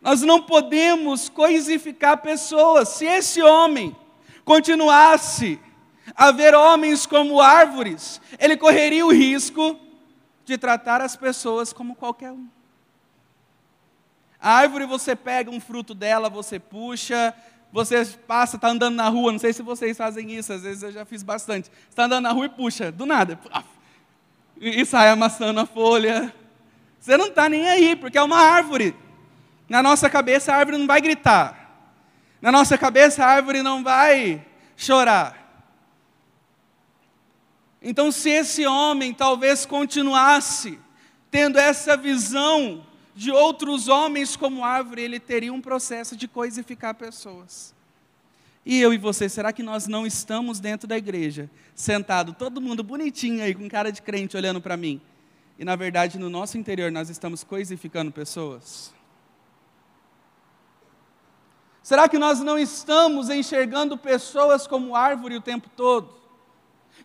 Nós 0.00 0.22
não 0.22 0.42
podemos 0.42 1.28
coisificar 1.28 2.20
pessoas. 2.20 2.88
Se 2.88 3.04
esse 3.04 3.40
homem 3.40 3.96
continuasse 4.44 5.60
a 6.16 6.32
ver 6.32 6.52
homens 6.52 7.06
como 7.06 7.40
árvores, 7.40 8.20
ele 8.40 8.56
correria 8.56 9.06
o 9.06 9.12
risco 9.12 9.78
de 10.44 10.58
tratar 10.58 11.00
as 11.00 11.14
pessoas 11.14 11.72
como 11.72 11.94
qualquer 11.94 12.32
um. 12.32 12.48
A 14.40 14.50
árvore 14.50 14.84
você 14.84 15.14
pega 15.14 15.48
um 15.48 15.60
fruto 15.60 15.94
dela, 15.94 16.28
você 16.28 16.58
puxa, 16.58 17.32
você 17.72 18.04
passa, 18.04 18.56
está 18.56 18.68
andando 18.68 18.96
na 18.96 19.08
rua, 19.08 19.32
não 19.32 19.38
sei 19.38 19.52
se 19.52 19.62
vocês 19.62 19.96
fazem 19.96 20.30
isso, 20.32 20.52
às 20.52 20.62
vezes 20.62 20.82
eu 20.82 20.92
já 20.92 21.06
fiz 21.06 21.22
bastante. 21.22 21.70
Está 21.88 22.04
andando 22.04 22.24
na 22.24 22.30
rua 22.30 22.44
e 22.44 22.50
puxa, 22.50 22.92
do 22.92 23.06
nada. 23.06 23.40
E 24.60 24.84
sai 24.84 25.08
amassando 25.08 25.58
a 25.58 25.66
folha. 25.66 26.32
Você 27.00 27.16
não 27.16 27.28
está 27.28 27.48
nem 27.48 27.66
aí, 27.66 27.96
porque 27.96 28.18
é 28.18 28.22
uma 28.22 28.38
árvore. 28.38 28.94
Na 29.68 29.82
nossa 29.82 30.10
cabeça 30.10 30.52
a 30.52 30.56
árvore 30.56 30.76
não 30.76 30.86
vai 30.86 31.00
gritar. 31.00 31.88
Na 32.42 32.52
nossa 32.52 32.76
cabeça 32.76 33.24
a 33.24 33.28
árvore 33.28 33.62
não 33.62 33.82
vai 33.82 34.44
chorar. 34.76 35.38
Então, 37.80 38.12
se 38.12 38.28
esse 38.28 38.66
homem 38.66 39.14
talvez 39.14 39.64
continuasse 39.64 40.78
tendo 41.30 41.58
essa 41.58 41.96
visão 41.96 42.86
de 43.14 43.30
outros 43.30 43.88
homens 43.88 44.36
como 44.36 44.64
árvore, 44.64 45.02
ele 45.02 45.20
teria 45.20 45.52
um 45.52 45.60
processo 45.60 46.16
de 46.16 46.26
coisificar 46.26 46.94
pessoas. 46.94 47.74
E 48.64 48.80
eu 48.80 48.94
e 48.94 48.98
você, 48.98 49.28
será 49.28 49.52
que 49.52 49.62
nós 49.62 49.86
não 49.86 50.06
estamos 50.06 50.60
dentro 50.60 50.86
da 50.86 50.96
igreja, 50.96 51.50
sentado, 51.74 52.32
todo 52.32 52.60
mundo 52.60 52.82
bonitinho 52.82 53.42
aí, 53.42 53.54
com 53.54 53.68
cara 53.68 53.90
de 53.90 54.00
crente 54.00 54.36
olhando 54.36 54.60
para 54.60 54.76
mim? 54.76 55.00
E 55.58 55.64
na 55.64 55.76
verdade, 55.76 56.18
no 56.18 56.30
nosso 56.30 56.56
interior, 56.56 56.90
nós 56.90 57.10
estamos 57.10 57.42
coisificando 57.42 58.12
pessoas? 58.12 58.94
Será 61.82 62.08
que 62.08 62.18
nós 62.18 62.38
não 62.40 62.56
estamos 62.56 63.28
enxergando 63.28 63.98
pessoas 63.98 64.66
como 64.66 64.94
árvore 64.94 65.36
o 65.36 65.40
tempo 65.40 65.68
todo? 65.76 66.21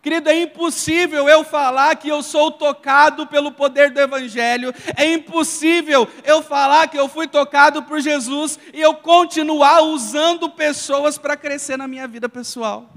Querido, 0.02 0.28
é 0.30 0.42
impossível 0.42 1.28
eu 1.28 1.42
falar 1.42 1.96
que 1.96 2.08
eu 2.08 2.22
sou 2.22 2.50
tocado 2.50 3.26
pelo 3.26 3.50
poder 3.50 3.90
do 3.90 4.00
Evangelho, 4.00 4.72
é 4.96 5.12
impossível 5.12 6.08
eu 6.24 6.42
falar 6.42 6.88
que 6.88 6.98
eu 6.98 7.08
fui 7.08 7.26
tocado 7.26 7.82
por 7.82 8.00
Jesus 8.00 8.58
e 8.72 8.80
eu 8.80 8.94
continuar 8.94 9.82
usando 9.82 10.48
pessoas 10.50 11.18
para 11.18 11.36
crescer 11.36 11.76
na 11.76 11.88
minha 11.88 12.06
vida 12.06 12.28
pessoal. 12.28 12.88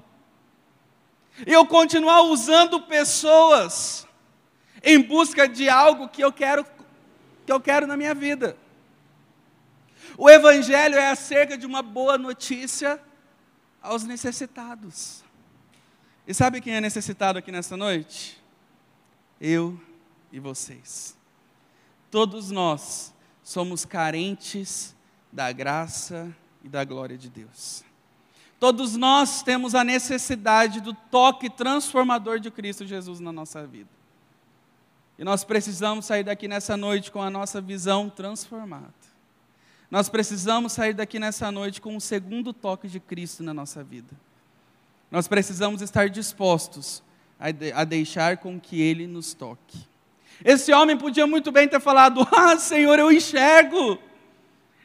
E 1.46 1.52
eu 1.52 1.66
continuar 1.66 2.22
usando 2.22 2.82
pessoas 2.82 4.08
em 4.84 5.00
busca 5.02 5.48
de 5.48 5.70
algo 5.70 6.08
que 6.08 6.24
eu 6.24 6.32
quero 6.32 6.66
que 7.46 7.52
eu 7.52 7.60
quero 7.60 7.88
na 7.88 7.98
minha 7.98 8.14
vida. 8.14 8.56
O 10.18 10.30
evangelho 10.30 10.96
é 10.96 11.10
acerca 11.10 11.58
de 11.58 11.66
uma 11.66 11.82
boa 11.82 12.18
notícia 12.18 13.02
aos 13.82 14.04
necessitados. 14.04 15.24
E 16.32 16.34
sabe 16.34 16.62
quem 16.62 16.74
é 16.74 16.80
necessitado 16.80 17.38
aqui 17.40 17.52
nessa 17.52 17.76
noite? 17.76 18.42
Eu 19.42 19.78
e 20.32 20.40
vocês. 20.40 21.18
Todos 22.10 22.50
nós 22.50 23.14
somos 23.44 23.84
carentes 23.84 24.96
da 25.30 25.52
graça 25.52 26.34
e 26.64 26.70
da 26.70 26.86
glória 26.86 27.18
de 27.18 27.30
Deus. 27.30 27.84
Todos 28.62 28.96
nós 28.96 29.44
temos 29.44 29.76
a 29.76 29.84
necessidade 29.84 30.80
do 30.80 30.94
toque 30.94 31.50
transformador 31.50 32.40
de 32.40 32.50
Cristo 32.50 32.86
Jesus 32.86 33.20
na 33.20 33.34
nossa 33.34 33.68
vida. 33.68 33.90
E 35.20 35.26
nós 35.26 35.44
precisamos 35.44 36.06
sair 36.06 36.24
daqui 36.24 36.48
nessa 36.48 36.78
noite 36.78 37.12
com 37.12 37.22
a 37.22 37.30
nossa 37.30 37.60
visão 37.60 38.10
transformada. 38.10 38.94
Nós 39.92 40.08
precisamos 40.08 40.72
sair 40.72 40.94
daqui 40.94 41.20
nessa 41.20 41.52
noite 41.52 41.82
com 41.82 41.94
o 41.98 42.00
segundo 42.00 42.54
toque 42.54 42.88
de 42.88 43.02
Cristo 43.02 43.44
na 43.44 43.54
nossa 43.54 43.84
vida. 43.84 44.16
Nós 45.12 45.28
precisamos 45.28 45.82
estar 45.82 46.10
dispostos 46.10 47.04
a, 47.38 47.52
de, 47.52 47.74
a 47.74 47.84
deixar 47.84 48.38
com 48.38 48.58
que 48.60 48.82
Ele 48.82 49.06
nos 49.06 49.34
toque. 49.34 49.78
Esse 50.44 50.72
homem 50.72 50.98
podia 50.98 51.28
muito 51.28 51.52
bem 51.52 51.68
ter 51.68 51.82
falado: 51.82 52.26
Ah, 52.32 52.58
Senhor, 52.58 52.98
eu 52.98 53.12
enxergo. 53.12 54.00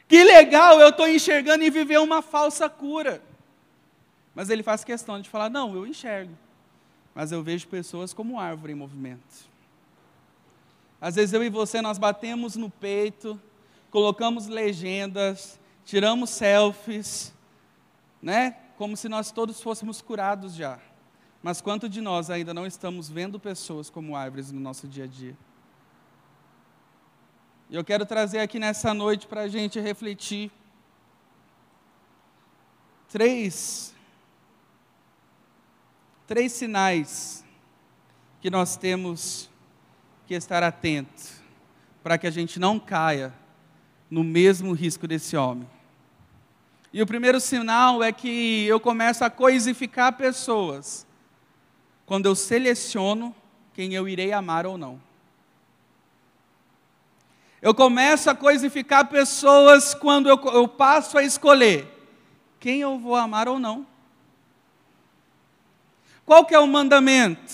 Que 0.07 0.23
legal, 0.23 0.79
eu 0.79 0.89
estou 0.89 1.07
enxergando 1.07 1.63
e 1.63 1.69
viver 1.69 1.99
uma 1.99 2.21
falsa 2.21 2.69
cura. 2.69 3.21
Mas 4.35 4.49
ele 4.49 4.61
faz 4.61 4.83
questão 4.83 5.21
de 5.21 5.29
falar: 5.29 5.49
Não, 5.49 5.73
eu 5.73 5.87
enxergo. 5.87 6.37
Mas 7.15 7.31
eu 7.31 7.41
vejo 7.41 7.67
pessoas 7.67 8.13
como 8.13 8.39
árvore 8.39 8.73
em 8.73 8.75
movimento. 8.75 9.47
Às 10.99 11.15
vezes 11.15 11.33
eu 11.33 11.43
e 11.43 11.49
você 11.49 11.81
nós 11.81 11.97
batemos 11.97 12.55
no 12.55 12.69
peito, 12.69 13.39
colocamos 13.89 14.47
legendas, 14.47 15.59
tiramos 15.85 16.31
selfies, 16.31 17.33
né? 18.21 18.57
Como 18.77 18.95
se 18.95 19.09
nós 19.09 19.31
todos 19.31 19.59
fôssemos 19.59 20.01
curados 20.01 20.53
já. 20.53 20.79
Mas 21.41 21.61
quanto 21.61 21.89
de 21.89 21.99
nós 21.99 22.29
ainda 22.29 22.53
não 22.53 22.65
estamos 22.65 23.09
vendo 23.09 23.39
pessoas 23.39 23.89
como 23.89 24.15
árvores 24.15 24.51
no 24.51 24.59
nosso 24.59 24.87
dia 24.87 25.05
a 25.05 25.07
dia? 25.07 25.35
E 27.69 27.75
eu 27.75 27.83
quero 27.83 28.05
trazer 28.05 28.39
aqui 28.39 28.59
nessa 28.59 28.93
noite 28.93 29.27
para 29.27 29.41
a 29.41 29.47
gente 29.47 29.79
refletir 29.79 30.51
três, 33.09 33.93
três 36.25 36.51
sinais 36.51 37.43
que 38.39 38.49
nós 38.49 38.77
temos 38.77 39.49
que 40.25 40.33
estar 40.33 40.63
atento 40.63 41.41
para 42.03 42.17
que 42.17 42.27
a 42.27 42.31
gente 42.31 42.59
não 42.59 42.79
caia 42.79 43.33
no 44.09 44.23
mesmo 44.23 44.71
risco 44.71 45.07
desse 45.07 45.35
homem. 45.35 45.67
E 46.97 47.01
o 47.03 47.05
primeiro 47.05 47.39
sinal 47.39 48.01
é 48.01 48.11
que 48.11 48.65
eu 48.65 48.79
começo 48.79 49.23
a 49.23 49.29
coisificar 49.29 50.13
pessoas 50.13 51.05
quando 52.07 52.25
eu 52.25 52.33
seleciono 52.33 53.35
quem 53.71 53.93
eu 53.93 54.09
irei 54.09 54.33
amar 54.33 54.65
ou 54.65 54.79
não. 54.79 54.99
Eu 57.61 57.75
começo 57.75 58.31
a 58.31 58.35
coisificar 58.35 59.09
pessoas 59.09 59.93
quando 59.93 60.27
eu, 60.27 60.41
eu 60.45 60.67
passo 60.67 61.19
a 61.19 61.23
escolher 61.23 61.87
quem 62.59 62.81
eu 62.81 62.97
vou 62.97 63.15
amar 63.15 63.47
ou 63.47 63.59
não. 63.59 63.85
Qual 66.25 66.47
que 66.47 66.55
é 66.55 66.59
o 66.59 66.65
mandamento? 66.65 67.53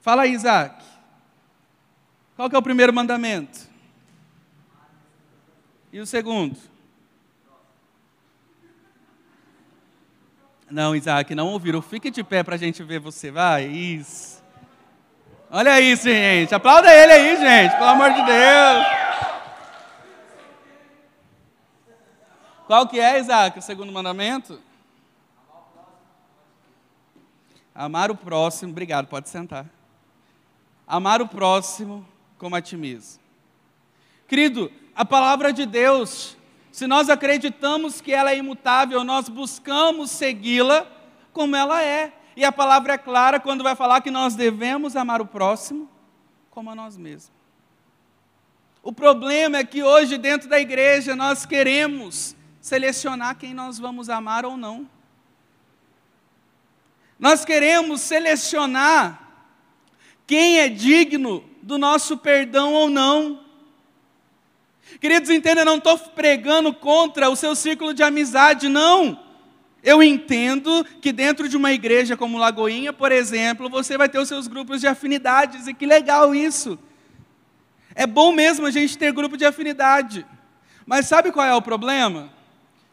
Fala 0.00 0.22
aí, 0.22 0.34
Isaac. 0.34 0.84
Qual 2.36 2.48
que 2.48 2.54
é 2.54 2.58
o 2.60 2.62
primeiro 2.62 2.92
mandamento? 2.92 3.68
E 5.92 5.98
o 5.98 6.06
segundo? 6.06 6.69
Não, 10.70 10.94
Isaac, 10.94 11.34
não 11.34 11.48
ouviram. 11.48 11.82
Fique 11.82 12.10
de 12.10 12.22
pé 12.22 12.44
para 12.44 12.54
a 12.54 12.58
gente 12.58 12.82
ver 12.82 13.00
você. 13.00 13.30
Vai, 13.30 13.66
isso. 13.66 14.40
Olha 15.50 15.80
isso, 15.80 16.04
gente. 16.04 16.54
Aplauda 16.54 16.94
ele 16.94 17.12
aí, 17.12 17.36
gente. 17.36 17.72
Pelo 17.72 17.88
amor 17.88 18.10
de 18.12 18.22
Deus. 18.22 18.86
Qual 22.68 22.86
que 22.86 23.00
é, 23.00 23.18
Isaac, 23.18 23.58
o 23.58 23.62
segundo 23.62 23.90
mandamento? 23.90 24.60
Amar 27.74 28.12
o 28.12 28.16
próximo. 28.16 28.70
Obrigado, 28.70 29.08
pode 29.08 29.28
sentar. 29.28 29.66
Amar 30.86 31.20
o 31.20 31.26
próximo 31.26 32.06
como 32.38 32.54
a 32.54 32.62
ti 32.62 32.76
mesmo. 32.76 33.20
Querido, 34.28 34.70
a 34.94 35.04
palavra 35.04 35.52
de 35.52 35.66
Deus 35.66 36.36
se 36.72 36.86
nós 36.86 37.10
acreditamos 37.10 38.00
que 38.00 38.12
ela 38.12 38.30
é 38.30 38.38
imutável, 38.38 39.02
nós 39.02 39.28
buscamos 39.28 40.10
segui-la 40.10 40.86
como 41.32 41.56
ela 41.56 41.82
é. 41.82 42.12
E 42.36 42.44
a 42.44 42.52
palavra 42.52 42.94
é 42.94 42.98
clara 42.98 43.40
quando 43.40 43.64
vai 43.64 43.74
falar 43.74 44.00
que 44.00 44.10
nós 44.10 44.34
devemos 44.34 44.96
amar 44.96 45.20
o 45.20 45.26
próximo 45.26 45.88
como 46.50 46.70
a 46.70 46.74
nós 46.74 46.96
mesmos. 46.96 47.32
O 48.82 48.92
problema 48.92 49.58
é 49.58 49.64
que 49.64 49.82
hoje, 49.82 50.16
dentro 50.16 50.48
da 50.48 50.58
igreja, 50.58 51.14
nós 51.14 51.44
queremos 51.44 52.34
selecionar 52.60 53.36
quem 53.36 53.52
nós 53.52 53.78
vamos 53.78 54.08
amar 54.08 54.44
ou 54.46 54.56
não. 54.56 54.88
Nós 57.18 57.44
queremos 57.44 58.00
selecionar 58.00 59.28
quem 60.26 60.60
é 60.60 60.68
digno 60.68 61.44
do 61.60 61.76
nosso 61.76 62.16
perdão 62.16 62.72
ou 62.72 62.88
não. 62.88 63.39
Queridos, 64.98 65.30
entenda, 65.30 65.60
eu 65.60 65.66
não 65.66 65.76
estou 65.76 65.98
pregando 65.98 66.72
contra 66.72 67.28
o 67.28 67.36
seu 67.36 67.54
círculo 67.54 67.92
de 67.92 68.02
amizade, 68.02 68.68
não. 68.68 69.18
Eu 69.82 70.02
entendo 70.02 70.84
que 71.00 71.12
dentro 71.12 71.48
de 71.48 71.56
uma 71.56 71.72
igreja 71.72 72.16
como 72.16 72.38
Lagoinha, 72.38 72.92
por 72.92 73.12
exemplo, 73.12 73.68
você 73.68 73.96
vai 73.96 74.08
ter 74.08 74.18
os 74.18 74.28
seus 74.28 74.46
grupos 74.46 74.80
de 74.80 74.86
afinidades, 74.86 75.66
e 75.66 75.74
que 75.74 75.86
legal 75.86 76.34
isso. 76.34 76.78
É 77.94 78.06
bom 78.06 78.32
mesmo 78.32 78.66
a 78.66 78.70
gente 78.70 78.96
ter 78.96 79.12
grupo 79.12 79.36
de 79.36 79.44
afinidade. 79.44 80.26
Mas 80.84 81.06
sabe 81.06 81.32
qual 81.32 81.46
é 81.46 81.54
o 81.54 81.62
problema? 81.62 82.30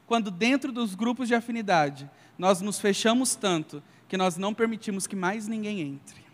Quando 0.05 0.31
dentro 0.31 0.71
dos 0.71 0.95
grupos 0.95 1.27
de 1.27 1.35
afinidade, 1.35 2.09
nós 2.37 2.61
nos 2.61 2.79
fechamos 2.79 3.35
tanto 3.35 3.83
que 4.07 4.15
nós 4.15 4.37
não 4.37 4.53
permitimos 4.53 5.05
que 5.05 5.15
mais 5.15 5.47
ninguém 5.47 5.81
entre. 5.81 6.25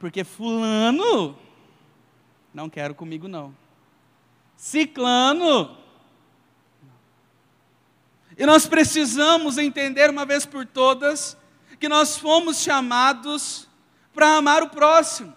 Porque 0.00 0.24
fulano 0.24 1.36
não 2.52 2.68
quero 2.68 2.94
comigo 2.94 3.28
não. 3.28 3.54
Ciclano. 4.56 5.76
E 8.36 8.46
nós 8.46 8.66
precisamos 8.66 9.58
entender 9.58 10.10
uma 10.10 10.24
vez 10.24 10.46
por 10.46 10.66
todas 10.66 11.36
que 11.78 11.88
nós 11.88 12.16
fomos 12.16 12.60
chamados 12.60 13.68
para 14.14 14.36
amar 14.36 14.62
o 14.62 14.70
próximo. 14.70 15.34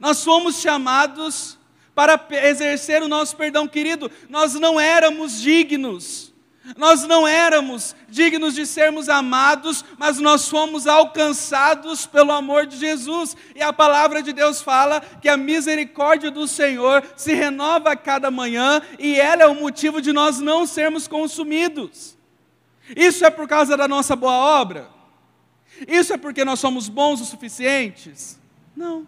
Nós 0.00 0.22
fomos 0.22 0.60
chamados 0.60 1.58
para 1.94 2.20
exercer 2.42 3.02
o 3.02 3.08
nosso 3.08 3.36
perdão, 3.36 3.66
querido. 3.68 4.10
Nós 4.28 4.54
não 4.54 4.80
éramos 4.80 5.40
dignos 5.40 6.30
nós 6.76 7.04
não 7.04 7.26
éramos 7.26 7.96
dignos 8.08 8.54
de 8.54 8.66
sermos 8.66 9.08
amados, 9.08 9.84
mas 9.98 10.18
nós 10.18 10.48
fomos 10.48 10.86
alcançados 10.86 12.06
pelo 12.06 12.32
amor 12.32 12.66
de 12.66 12.76
Jesus. 12.76 13.36
E 13.54 13.62
a 13.62 13.72
palavra 13.72 14.22
de 14.22 14.32
Deus 14.32 14.60
fala 14.60 15.00
que 15.00 15.28
a 15.28 15.36
misericórdia 15.36 16.30
do 16.30 16.46
Senhor 16.46 17.04
se 17.16 17.34
renova 17.34 17.92
a 17.92 17.96
cada 17.96 18.30
manhã 18.30 18.80
e 18.98 19.18
ela 19.18 19.42
é 19.42 19.46
o 19.46 19.54
motivo 19.54 20.00
de 20.00 20.12
nós 20.12 20.38
não 20.38 20.66
sermos 20.66 21.08
consumidos. 21.08 22.16
Isso 22.96 23.24
é 23.24 23.30
por 23.30 23.48
causa 23.48 23.76
da 23.76 23.86
nossa 23.86 24.16
boa 24.16 24.34
obra? 24.34 24.88
Isso 25.86 26.12
é 26.12 26.16
porque 26.16 26.44
nós 26.44 26.60
somos 26.60 26.88
bons 26.88 27.20
o 27.20 27.24
suficientes? 27.24 28.38
Não. 28.76 29.06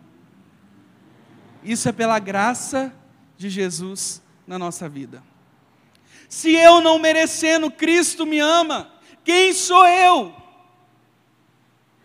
Isso 1.62 1.88
é 1.88 1.92
pela 1.92 2.18
graça 2.18 2.92
de 3.36 3.48
Jesus 3.48 4.22
na 4.46 4.58
nossa 4.58 4.88
vida. 4.88 5.22
Se 6.32 6.50
eu 6.54 6.80
não 6.80 6.98
merecendo, 6.98 7.70
Cristo 7.70 8.24
me 8.24 8.38
ama, 8.38 8.90
quem 9.22 9.52
sou 9.52 9.86
eu 9.86 10.34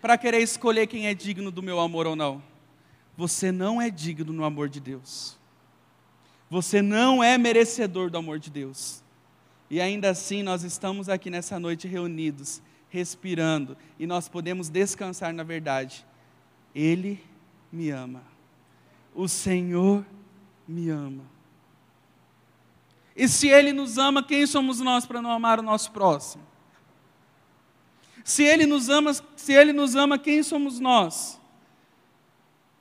para 0.02 0.18
querer 0.18 0.42
escolher 0.42 0.86
quem 0.86 1.08
é 1.08 1.14
digno 1.14 1.50
do 1.50 1.64
meu 1.64 1.80
amor 1.80 2.06
ou 2.06 2.14
não? 2.14 2.44
Você 3.16 3.54
não 3.54 3.82
é 3.82 3.90
digno 3.90 4.34
no 4.34 4.44
amor 4.44 4.68
de 4.68 4.82
Deus. 4.82 5.38
Você 6.50 6.82
não 6.82 7.24
é 7.24 7.38
merecedor 7.38 8.10
do 8.10 8.18
amor 8.18 8.38
de 8.38 8.50
Deus. 8.52 9.02
E 9.70 9.80
ainda 9.80 10.10
assim 10.10 10.44
nós 10.44 10.62
estamos 10.62 11.08
aqui 11.08 11.30
nessa 11.30 11.58
noite 11.58 11.88
reunidos, 11.88 12.62
respirando, 12.90 13.78
e 13.98 14.06
nós 14.06 14.28
podemos 14.28 14.68
descansar 14.68 15.34
na 15.34 15.44
verdade. 15.44 16.06
Ele 16.76 17.24
me 17.72 17.92
ama. 17.92 18.24
O 19.16 19.30
Senhor 19.30 20.06
me 20.68 20.90
ama. 20.90 21.37
E 23.18 23.28
se 23.28 23.48
Ele 23.48 23.74
nos 23.74 23.98
ama, 23.98 24.22
quem 24.22 24.46
somos 24.46 24.80
nós 24.80 25.08
para 25.08 25.24
não 25.24 25.32
amar 25.32 25.60
o 25.60 25.64
nosso 25.64 25.92
próximo? 25.92 26.46
Se 28.24 28.44
Ele 28.44 28.68
nos 28.68 28.90
ama, 28.90 29.12
se 29.36 29.54
Ele 29.54 29.74
nos 29.74 29.96
ama, 29.96 30.20
quem 30.20 30.44
somos 30.44 30.80
nós 30.80 31.42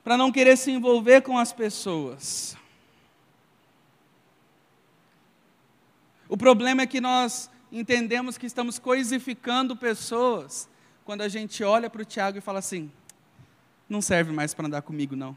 para 0.03 0.15
não 0.15 0.31
querer 0.31 0.55
se 0.55 0.69
envolver 0.69 1.21
com 1.21 1.39
as 1.39 1.51
pessoas? 1.51 2.55
O 6.29 6.37
problema 6.37 6.83
é 6.83 6.87
que 6.87 7.01
nós 7.01 7.49
entendemos 7.71 8.37
que 8.37 8.45
estamos 8.45 8.77
coisificando 8.77 9.75
pessoas 9.75 10.69
quando 11.03 11.21
a 11.21 11.27
gente 11.27 11.63
olha 11.63 11.89
para 11.89 12.03
o 12.03 12.05
Tiago 12.05 12.37
e 12.37 12.41
fala 12.41 12.59
assim: 12.59 12.91
não 13.89 14.03
serve 14.03 14.31
mais 14.31 14.53
para 14.53 14.67
andar 14.67 14.83
comigo, 14.83 15.15
não. 15.15 15.35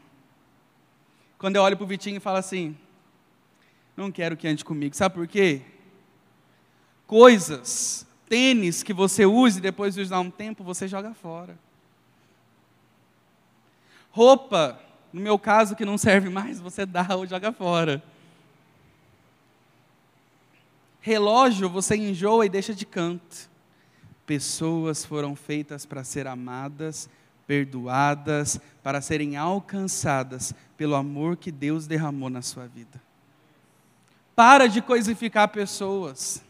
Quando 1.39 1.55
eu 1.55 1.63
olho 1.63 1.75
para 1.75 1.85
o 1.85 1.87
Vitinho 1.87 2.17
e 2.17 2.19
falo 2.19 2.37
assim: 2.37 2.77
não 3.95 4.11
quero 4.11 4.37
que 4.37 4.47
ande 4.47 4.63
comigo. 4.63 4.95
Sabe 4.95 5.15
por 5.15 5.27
quê? 5.27 5.61
Coisas, 7.05 8.05
tênis 8.27 8.83
que 8.83 8.93
você 8.93 9.25
use 9.25 9.59
depois 9.59 9.95
de 9.95 10.01
usar 10.01 10.19
um 10.19 10.31
tempo, 10.31 10.63
você 10.63 10.87
joga 10.87 11.13
fora. 11.13 11.57
Roupa, 14.11 14.79
no 15.11 15.21
meu 15.21 15.37
caso 15.37 15.75
que 15.75 15.85
não 15.85 15.97
serve 15.97 16.29
mais, 16.29 16.59
você 16.59 16.85
dá 16.85 17.07
ou 17.15 17.25
joga 17.25 17.51
fora. 17.51 18.01
Relógio, 21.01 21.67
você 21.69 21.95
enjoa 21.95 22.45
e 22.45 22.49
deixa 22.49 22.73
de 22.73 22.85
canto. 22.85 23.49
Pessoas 24.25 25.03
foram 25.03 25.35
feitas 25.35 25.85
para 25.85 26.03
ser 26.03 26.27
amadas, 26.27 27.09
perdoadas, 27.47 28.59
para 28.83 29.01
serem 29.01 29.35
alcançadas 29.35 30.53
pelo 30.77 30.95
amor 30.95 31.35
que 31.35 31.51
Deus 31.51 31.87
derramou 31.87 32.29
na 32.29 32.41
sua 32.41 32.67
vida. 32.67 33.01
Para 34.35 34.67
de 34.67 34.81
coisificar 34.81 35.47
pessoas. 35.49 36.43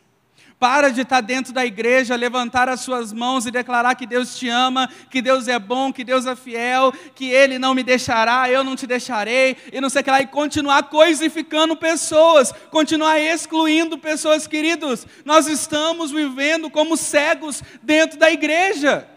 Para 0.61 0.89
de 0.89 1.01
estar 1.01 1.21
dentro 1.21 1.51
da 1.51 1.65
igreja, 1.65 2.15
levantar 2.15 2.69
as 2.69 2.81
suas 2.81 3.11
mãos 3.11 3.47
e 3.47 3.51
declarar 3.51 3.95
que 3.95 4.05
Deus 4.05 4.37
te 4.37 4.47
ama, 4.47 4.87
que 5.09 5.19
Deus 5.19 5.47
é 5.47 5.57
bom, 5.57 5.91
que 5.91 6.03
Deus 6.03 6.27
é 6.27 6.35
fiel, 6.35 6.93
que 7.15 7.31
Ele 7.31 7.57
não 7.57 7.73
me 7.73 7.81
deixará, 7.81 8.47
eu 8.47 8.63
não 8.63 8.75
te 8.75 8.85
deixarei, 8.85 9.57
e 9.73 9.81
não 9.81 9.89
sei 9.89 10.01
o 10.01 10.03
que 10.03 10.11
lá, 10.11 10.21
e 10.21 10.27
continuar 10.27 10.83
coisificando 10.83 11.75
pessoas, 11.75 12.53
continuar 12.69 13.19
excluindo 13.19 13.97
pessoas, 13.97 14.45
queridos. 14.45 15.07
Nós 15.25 15.47
estamos 15.47 16.11
vivendo 16.11 16.69
como 16.69 16.95
cegos 16.95 17.63
dentro 17.81 18.19
da 18.19 18.29
igreja. 18.29 19.07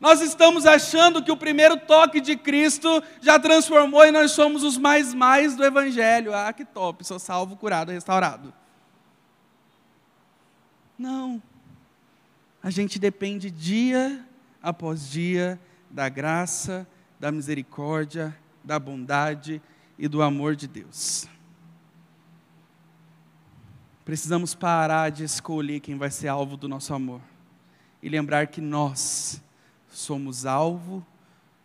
Nós 0.00 0.20
estamos 0.20 0.66
achando 0.66 1.22
que 1.22 1.32
o 1.32 1.36
primeiro 1.36 1.76
toque 1.76 2.20
de 2.20 2.36
Cristo 2.36 3.02
já 3.20 3.38
transformou 3.38 4.04
e 4.06 4.12
nós 4.12 4.30
somos 4.30 4.62
os 4.62 4.76
mais 4.76 5.12
mais 5.12 5.56
do 5.56 5.64
Evangelho. 5.64 6.34
Ah, 6.34 6.52
que 6.52 6.64
top, 6.64 7.04
sou 7.04 7.18
salvo, 7.18 7.56
curado, 7.56 7.90
restaurado. 7.90 8.52
Não. 10.98 11.42
A 12.62 12.70
gente 12.70 12.98
depende 12.98 13.50
dia 13.50 14.24
após 14.62 15.08
dia 15.08 15.58
da 15.90 16.08
graça, 16.08 16.86
da 17.18 17.30
misericórdia, 17.32 18.36
da 18.62 18.78
bondade 18.78 19.62
e 19.98 20.06
do 20.06 20.22
amor 20.22 20.54
de 20.54 20.68
Deus. 20.68 21.26
Precisamos 24.04 24.54
parar 24.54 25.10
de 25.10 25.24
escolher 25.24 25.80
quem 25.80 25.96
vai 25.96 26.10
ser 26.10 26.28
alvo 26.28 26.56
do 26.56 26.68
nosso 26.68 26.94
amor 26.94 27.20
e 28.02 28.08
lembrar 28.08 28.46
que 28.46 28.60
nós 28.60 29.42
somos 29.98 30.46
alvo 30.46 31.04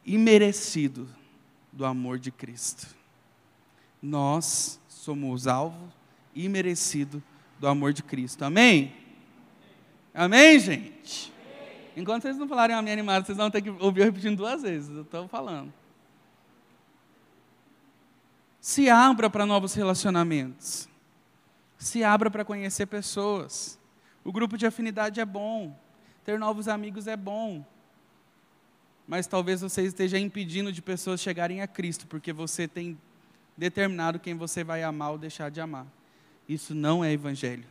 imerecido 0.03 1.07
do 1.71 1.85
amor 1.85 2.17
de 2.17 2.31
Cristo. 2.31 2.87
Nós 4.01 4.79
somos 4.89 5.47
alvo 5.47 5.93
imerecido 6.33 7.21
do 7.59 7.67
amor 7.67 7.93
de 7.93 8.01
Cristo. 8.01 8.43
Amém? 8.43 8.95
Amém, 10.13 10.59
gente? 10.59 11.31
Enquanto 11.95 12.23
vocês 12.23 12.35
não 12.35 12.47
falarem 12.47 12.75
amém 12.75 12.93
animado, 12.93 13.25
vocês 13.25 13.37
vão 13.37 13.51
ter 13.51 13.61
que 13.61 13.69
ouvir 13.69 14.01
eu 14.01 14.05
repetindo 14.05 14.37
duas 14.37 14.63
vezes. 14.63 14.89
Eu 14.89 15.03
estou 15.03 15.27
falando. 15.27 15.71
Se 18.59 18.89
abra 18.89 19.29
para 19.29 19.45
novos 19.45 19.75
relacionamentos. 19.75 20.89
Se 21.77 22.03
abra 22.03 22.31
para 22.31 22.43
conhecer 22.43 22.87
pessoas. 22.87 23.79
O 24.23 24.31
grupo 24.31 24.57
de 24.57 24.65
afinidade 24.65 25.19
é 25.19 25.25
bom. 25.25 25.77
Ter 26.25 26.39
novos 26.39 26.67
amigos 26.67 27.05
é 27.05 27.15
bom. 27.15 27.63
Mas 29.07 29.27
talvez 29.27 29.61
você 29.61 29.83
esteja 29.83 30.17
impedindo 30.17 30.71
de 30.71 30.81
pessoas 30.81 31.21
chegarem 31.21 31.61
a 31.61 31.67
Cristo, 31.67 32.07
porque 32.07 32.31
você 32.31 32.67
tem 32.67 32.97
determinado 33.57 34.19
quem 34.19 34.35
você 34.35 34.63
vai 34.63 34.83
amar 34.83 35.11
ou 35.11 35.17
deixar 35.17 35.49
de 35.49 35.59
amar. 35.59 35.85
Isso 36.47 36.73
não 36.73 37.03
é 37.03 37.11
evangelho. 37.11 37.65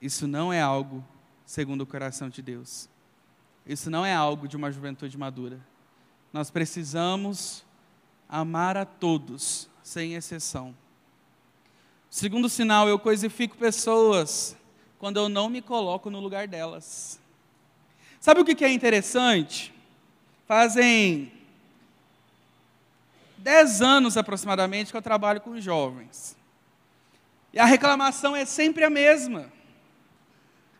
Isso 0.00 0.26
não 0.26 0.52
é 0.52 0.60
algo 0.60 1.04
segundo 1.46 1.82
o 1.82 1.86
coração 1.86 2.28
de 2.28 2.42
Deus. 2.42 2.88
Isso 3.66 3.90
não 3.90 4.04
é 4.04 4.14
algo 4.14 4.48
de 4.48 4.56
uma 4.56 4.70
juventude 4.72 5.16
madura. 5.16 5.60
Nós 6.32 6.50
precisamos 6.50 7.64
amar 8.28 8.76
a 8.76 8.84
todos, 8.84 9.68
sem 9.82 10.14
exceção. 10.14 10.74
Segundo 12.10 12.48
sinal, 12.48 12.88
eu 12.88 12.98
coisifico 12.98 13.56
pessoas 13.56 14.56
quando 14.98 15.18
eu 15.18 15.28
não 15.28 15.48
me 15.48 15.62
coloco 15.62 16.10
no 16.10 16.20
lugar 16.20 16.48
delas. 16.48 17.20
Sabe 18.20 18.40
o 18.40 18.44
que 18.44 18.64
é 18.64 18.72
interessante? 18.72 19.71
Fazem 20.52 21.32
dez 23.38 23.80
anos 23.80 24.18
aproximadamente 24.18 24.90
que 24.90 24.96
eu 24.98 25.00
trabalho 25.00 25.40
com 25.40 25.58
jovens. 25.58 26.36
E 27.54 27.58
a 27.58 27.64
reclamação 27.64 28.36
é 28.36 28.44
sempre 28.44 28.84
a 28.84 28.90
mesma. 28.90 29.50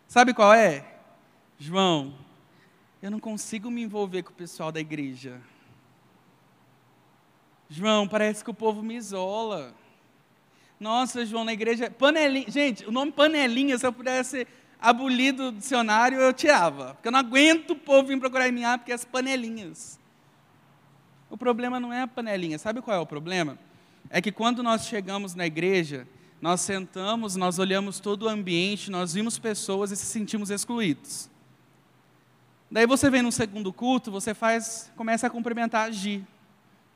Sabe 0.06 0.34
qual 0.34 0.52
é? 0.52 0.84
João, 1.58 2.14
eu 3.00 3.10
não 3.10 3.18
consigo 3.18 3.70
me 3.70 3.80
envolver 3.80 4.24
com 4.24 4.32
o 4.32 4.34
pessoal 4.34 4.70
da 4.70 4.78
igreja. 4.78 5.40
João, 7.70 8.06
parece 8.06 8.44
que 8.44 8.50
o 8.50 8.54
povo 8.54 8.82
me 8.82 8.94
isola. 8.94 9.74
Nossa, 10.78 11.24
João, 11.24 11.44
na 11.44 11.54
igreja. 11.54 11.90
Panelinha. 11.90 12.50
Gente, 12.50 12.84
o 12.84 12.92
nome 12.92 13.10
panelinha, 13.10 13.78
se 13.78 13.86
eu 13.86 13.92
pudesse 13.94 14.46
abolir 14.82 15.32
do 15.32 15.52
dicionário, 15.52 16.20
eu 16.20 16.32
tirava. 16.32 16.94
Porque 16.94 17.08
eu 17.08 17.12
não 17.12 17.20
aguento 17.20 17.70
o 17.70 17.76
povo 17.76 18.08
vir 18.08 18.18
procurar 18.18 18.48
em 18.48 18.52
mim, 18.52 18.64
ah, 18.64 18.76
porque 18.76 18.92
as 18.92 19.04
panelinhas. 19.04 19.98
O 21.30 21.36
problema 21.36 21.80
não 21.80 21.92
é 21.92 22.02
a 22.02 22.06
panelinha. 22.06 22.58
Sabe 22.58 22.82
qual 22.82 22.96
é 22.96 23.00
o 23.00 23.06
problema? 23.06 23.56
É 24.10 24.20
que 24.20 24.32
quando 24.32 24.62
nós 24.62 24.86
chegamos 24.86 25.34
na 25.34 25.46
igreja, 25.46 26.06
nós 26.40 26.60
sentamos, 26.60 27.36
nós 27.36 27.58
olhamos 27.58 28.00
todo 28.00 28.24
o 28.24 28.28
ambiente, 28.28 28.90
nós 28.90 29.14
vimos 29.14 29.38
pessoas 29.38 29.92
e 29.92 29.96
se 29.96 30.04
sentimos 30.04 30.50
excluídos. 30.50 31.30
Daí 32.70 32.86
você 32.86 33.08
vem 33.08 33.22
no 33.22 33.30
segundo 33.30 33.72
culto, 33.72 34.10
você 34.10 34.34
faz, 34.34 34.90
começa 34.96 35.26
a 35.26 35.30
cumprimentar 35.30 35.88
a 35.88 35.90
Gi. 35.90 36.26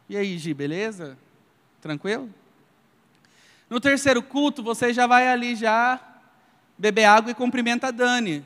E 0.08 0.16
aí, 0.16 0.36
Gi, 0.36 0.52
beleza? 0.52 1.16
Tranquilo? 1.80 2.28
No 3.70 3.80
terceiro 3.80 4.22
culto, 4.22 4.62
você 4.62 4.92
já 4.92 5.06
vai 5.06 5.28
ali 5.28 5.54
já 5.54 6.15
beber 6.78 7.04
água 7.04 7.30
e 7.30 7.34
cumprimenta 7.34 7.88
a 7.88 7.90
Dani. 7.90 8.44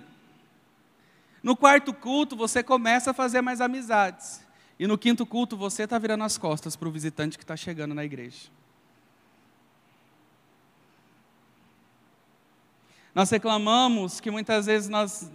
No 1.42 1.56
quarto 1.56 1.92
culto, 1.92 2.36
você 2.36 2.62
começa 2.62 3.10
a 3.10 3.14
fazer 3.14 3.40
mais 3.40 3.60
amizades. 3.60 4.44
E 4.78 4.86
no 4.86 4.96
quinto 4.96 5.26
culto, 5.26 5.56
você 5.56 5.84
está 5.84 5.98
virando 5.98 6.24
as 6.24 6.38
costas 6.38 6.76
para 6.76 6.88
o 6.88 6.90
visitante 6.90 7.36
que 7.36 7.44
está 7.44 7.56
chegando 7.56 7.94
na 7.94 8.04
igreja. 8.04 8.48
Nós 13.14 13.28
reclamamos 13.30 14.20
que 14.20 14.30
muitas 14.30 14.66
vezes 14.66 14.88
nós. 14.88 15.30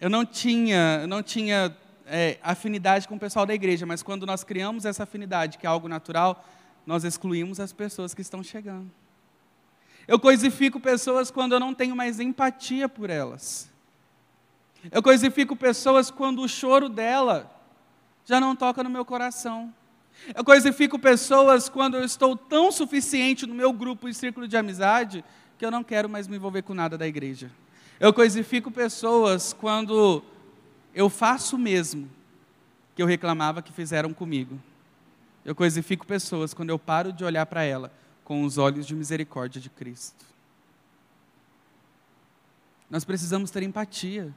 Eu 0.00 0.10
não 0.10 0.26
tinha, 0.26 1.06
não 1.06 1.22
tinha 1.22 1.74
é, 2.06 2.38
afinidade 2.42 3.06
com 3.06 3.14
o 3.14 3.18
pessoal 3.18 3.46
da 3.46 3.54
igreja, 3.54 3.86
mas 3.86 4.02
quando 4.02 4.26
nós 4.26 4.42
criamos 4.42 4.84
essa 4.84 5.04
afinidade, 5.04 5.58
que 5.58 5.66
é 5.66 5.68
algo 5.68 5.88
natural, 5.88 6.44
nós 6.86 7.04
excluímos 7.04 7.60
as 7.60 7.72
pessoas 7.72 8.12
que 8.12 8.20
estão 8.20 8.42
chegando. 8.42 8.90
Eu 10.06 10.18
coisifico 10.18 10.78
pessoas 10.78 11.30
quando 11.30 11.52
eu 11.52 11.60
não 11.60 11.72
tenho 11.72 11.96
mais 11.96 12.20
empatia 12.20 12.88
por 12.88 13.08
elas. 13.08 13.70
Eu 14.92 15.02
coisifico 15.02 15.56
pessoas 15.56 16.10
quando 16.10 16.42
o 16.42 16.48
choro 16.48 16.90
dela 16.90 17.50
já 18.24 18.38
não 18.38 18.54
toca 18.54 18.82
no 18.82 18.90
meu 18.90 19.04
coração. 19.04 19.72
Eu 20.34 20.44
coisifico 20.44 20.98
pessoas 20.98 21.68
quando 21.68 21.96
eu 21.96 22.04
estou 22.04 22.36
tão 22.36 22.70
suficiente 22.70 23.46
no 23.46 23.54
meu 23.54 23.72
grupo 23.72 24.08
e 24.08 24.14
círculo 24.14 24.46
de 24.46 24.56
amizade 24.56 25.24
que 25.58 25.64
eu 25.64 25.70
não 25.70 25.82
quero 25.82 26.08
mais 26.08 26.28
me 26.28 26.36
envolver 26.36 26.62
com 26.62 26.74
nada 26.74 26.98
da 26.98 27.06
igreja. 27.06 27.50
Eu 27.98 28.12
coisifico 28.12 28.70
pessoas 28.70 29.54
quando 29.54 30.22
eu 30.94 31.08
faço 31.08 31.56
o 31.56 31.58
mesmo 31.58 32.10
que 32.94 33.02
eu 33.02 33.06
reclamava 33.06 33.62
que 33.62 33.72
fizeram 33.72 34.12
comigo. 34.12 34.60
Eu 35.44 35.54
coisifico 35.54 36.06
pessoas 36.06 36.52
quando 36.52 36.70
eu 36.70 36.78
paro 36.78 37.12
de 37.12 37.24
olhar 37.24 37.46
para 37.46 37.64
ela 37.64 37.90
com 38.24 38.42
os 38.42 38.58
olhos 38.58 38.86
de 38.86 38.94
misericórdia 38.94 39.60
de 39.60 39.68
Cristo. 39.68 40.24
Nós 42.90 43.04
precisamos 43.04 43.50
ter 43.50 43.62
empatia. 43.62 44.34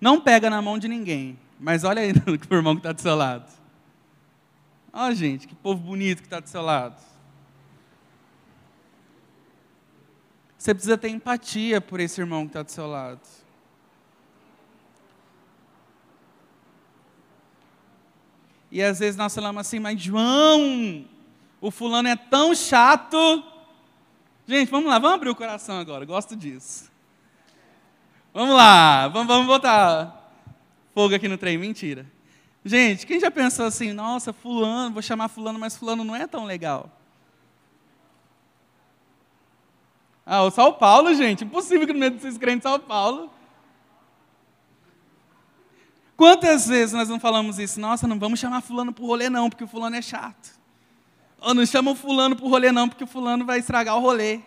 Não 0.00 0.20
pega 0.20 0.48
na 0.48 0.62
mão 0.62 0.78
de 0.78 0.88
ninguém, 0.88 1.38
mas 1.60 1.84
olha 1.84 2.02
aí 2.02 2.12
o 2.50 2.54
irmão 2.54 2.74
que 2.74 2.80
está 2.80 2.92
do 2.92 3.00
seu 3.00 3.14
lado. 3.14 3.50
Ó, 4.92 5.08
oh, 5.08 5.14
gente, 5.14 5.46
que 5.46 5.54
povo 5.54 5.82
bonito 5.82 6.20
que 6.20 6.26
está 6.26 6.40
do 6.40 6.48
seu 6.48 6.62
lado. 6.62 7.00
Você 10.56 10.74
precisa 10.74 10.98
ter 10.98 11.08
empatia 11.08 11.80
por 11.80 12.00
esse 12.00 12.20
irmão 12.20 12.42
que 12.44 12.50
está 12.50 12.62
do 12.62 12.70
seu 12.70 12.86
lado. 12.86 13.20
E 18.70 18.82
às 18.82 18.98
vezes 18.98 19.16
nós 19.16 19.34
falamos 19.34 19.60
assim, 19.60 19.78
mas 19.78 20.00
João, 20.00 21.06
o 21.60 21.70
fulano 21.70 22.08
é 22.08 22.16
tão 22.16 22.54
chato. 22.54 23.42
Gente, 24.46 24.70
vamos 24.70 24.88
lá, 24.88 24.98
vamos 24.98 25.16
abrir 25.16 25.30
o 25.30 25.34
coração 25.34 25.78
agora, 25.78 26.04
gosto 26.04 26.34
disso. 26.34 26.90
Vamos 28.32 28.54
lá, 28.54 29.08
vamos, 29.08 29.26
vamos 29.26 29.46
botar 29.46 30.30
fogo 30.94 31.14
aqui 31.14 31.28
no 31.28 31.38
trem, 31.38 31.58
mentira. 31.58 32.06
Gente, 32.64 33.06
quem 33.06 33.20
já 33.20 33.30
pensou 33.30 33.66
assim, 33.66 33.92
nossa, 33.92 34.32
fulano, 34.32 34.92
vou 34.92 35.02
chamar 35.02 35.28
fulano, 35.28 35.58
mas 35.58 35.76
fulano 35.76 36.04
não 36.04 36.14
é 36.14 36.26
tão 36.26 36.44
legal. 36.44 36.90
Ah, 40.24 40.42
o 40.42 40.50
São 40.50 40.72
Paulo, 40.72 41.14
gente, 41.14 41.44
impossível 41.44 41.86
que 41.86 41.92
no 41.92 41.98
meio 41.98 42.12
desses 42.12 42.36
crentes 42.36 42.62
São 42.62 42.78
Paulo 42.78 43.30
Quantas 46.18 46.66
vezes 46.66 46.92
nós 46.92 47.08
não 47.08 47.20
falamos 47.20 47.60
isso? 47.60 47.78
Nossa, 47.78 48.08
não 48.08 48.18
vamos 48.18 48.40
chamar 48.40 48.60
fulano 48.60 48.92
para 48.92 49.04
o 49.04 49.06
rolê 49.06 49.30
não, 49.30 49.48
porque 49.48 49.62
o 49.62 49.68
fulano 49.68 49.94
é 49.94 50.02
chato. 50.02 50.57
Ou 51.40 51.54
não 51.54 51.64
chamam 51.64 51.94
fulano 51.94 52.34
para 52.34 52.44
o 52.44 52.48
rolê 52.48 52.72
não, 52.72 52.88
porque 52.88 53.04
o 53.04 53.06
fulano 53.06 53.44
vai 53.44 53.58
estragar 53.58 53.96
o 53.96 54.00
rolê. 54.00 54.40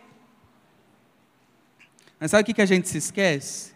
Mas 2.19 2.32
sabe 2.32 2.51
o 2.51 2.54
que 2.54 2.62
a 2.62 2.65
gente 2.65 2.88
se 2.88 2.97
esquece? 2.97 3.73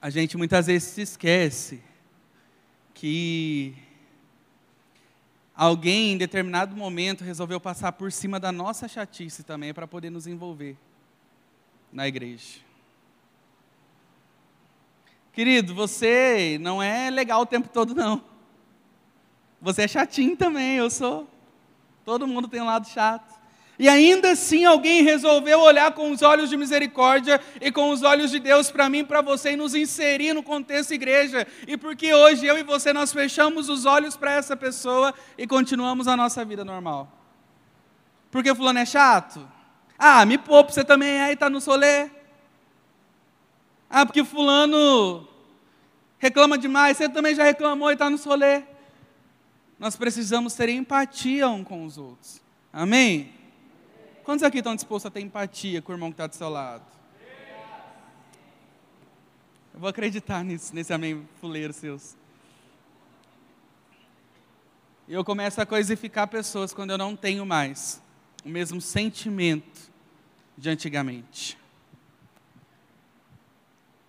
A 0.00 0.08
gente 0.08 0.36
muitas 0.36 0.66
vezes 0.66 0.88
se 0.88 1.02
esquece 1.02 1.82
que 2.94 3.74
alguém 5.54 6.12
em 6.12 6.16
determinado 6.16 6.76
momento 6.76 7.24
resolveu 7.24 7.60
passar 7.60 7.92
por 7.92 8.12
cima 8.12 8.38
da 8.38 8.52
nossa 8.52 8.86
chatice 8.86 9.42
também 9.42 9.74
para 9.74 9.86
poder 9.86 10.10
nos 10.10 10.26
envolver 10.26 10.76
na 11.92 12.06
igreja. 12.06 12.60
Querido, 15.32 15.74
você 15.74 16.56
não 16.60 16.82
é 16.82 17.10
legal 17.10 17.42
o 17.42 17.46
tempo 17.46 17.68
todo, 17.68 17.94
não. 17.94 18.35
Você 19.60 19.82
é 19.82 19.88
chatinho 19.88 20.36
também, 20.36 20.76
eu 20.76 20.90
sou. 20.90 21.28
Todo 22.04 22.26
mundo 22.26 22.48
tem 22.48 22.60
um 22.60 22.66
lado 22.66 22.86
chato. 22.88 23.34
E 23.78 23.88
ainda 23.88 24.30
assim 24.30 24.64
alguém 24.64 25.02
resolveu 25.02 25.60
olhar 25.60 25.92
com 25.92 26.10
os 26.10 26.22
olhos 26.22 26.48
de 26.48 26.56
misericórdia 26.56 27.40
e 27.60 27.70
com 27.70 27.90
os 27.90 28.02
olhos 28.02 28.30
de 28.30 28.38
Deus 28.38 28.70
para 28.70 28.88
mim, 28.88 29.04
para 29.04 29.20
você 29.20 29.52
e 29.52 29.56
nos 29.56 29.74
inserir 29.74 30.32
no 30.32 30.42
contexto 30.42 30.94
igreja. 30.94 31.46
E 31.66 31.76
porque 31.76 32.12
hoje 32.14 32.46
eu 32.46 32.56
e 32.56 32.62
você 32.62 32.92
nós 32.92 33.12
fechamos 33.12 33.68
os 33.68 33.84
olhos 33.84 34.16
para 34.16 34.32
essa 34.32 34.56
pessoa 34.56 35.12
e 35.36 35.46
continuamos 35.46 36.08
a 36.08 36.16
nossa 36.16 36.42
vida 36.44 36.64
normal. 36.64 37.12
Porque 38.30 38.54
fulano 38.54 38.78
é 38.78 38.86
chato? 38.86 39.46
Ah, 39.98 40.24
me 40.24 40.38
poupa, 40.38 40.72
você 40.72 40.84
também 40.84 41.20
é 41.20 41.30
e 41.30 41.34
está 41.34 41.50
no 41.50 41.60
solê. 41.60 42.10
Ah, 43.90 44.06
porque 44.06 44.24
fulano 44.24 45.28
reclama 46.18 46.56
demais, 46.56 46.96
você 46.96 47.08
também 47.08 47.34
já 47.34 47.44
reclamou 47.44 47.90
e 47.90 47.92
está 47.92 48.08
no 48.08 48.16
solê. 48.16 48.62
Nós 49.78 49.96
precisamos 49.96 50.54
ter 50.54 50.68
empatia 50.70 51.48
um 51.48 51.62
com 51.62 51.84
os 51.84 51.98
outros. 51.98 52.40
Amém? 52.72 53.32
Quantos 54.24 54.42
aqui 54.42 54.58
estão 54.58 54.74
dispostos 54.74 55.06
a 55.06 55.10
ter 55.10 55.20
empatia 55.20 55.82
com 55.82 55.92
o 55.92 55.94
irmão 55.94 56.10
que 56.10 56.14
está 56.14 56.26
do 56.26 56.34
seu 56.34 56.48
lado? 56.48 56.84
Eu 59.72 59.80
vou 59.80 59.88
acreditar 59.88 60.42
nisso, 60.42 60.74
nesse 60.74 60.92
amém 60.92 61.28
fuleiro 61.38 61.72
seus. 61.72 62.16
E 65.06 65.12
eu 65.12 65.22
começo 65.22 65.60
a 65.60 65.66
coisificar 65.66 66.26
pessoas 66.26 66.72
quando 66.72 66.90
eu 66.90 66.98
não 66.98 67.14
tenho 67.14 67.44
mais 67.44 68.00
o 68.44 68.48
mesmo 68.48 68.80
sentimento 68.80 69.92
de 70.56 70.70
antigamente. 70.70 71.58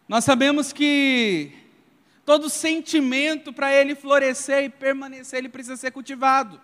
Nós 0.07 0.23
sabemos 0.23 0.71
que 0.71 1.51
todo 2.27 2.49
sentimento 2.49 3.53
para 3.53 3.73
ele 3.73 3.95
florescer 3.95 4.65
e 4.65 4.69
permanecer, 4.69 5.39
ele 5.39 5.47
precisa 5.47 5.77
ser 5.77 5.91
cultivado. 5.91 6.59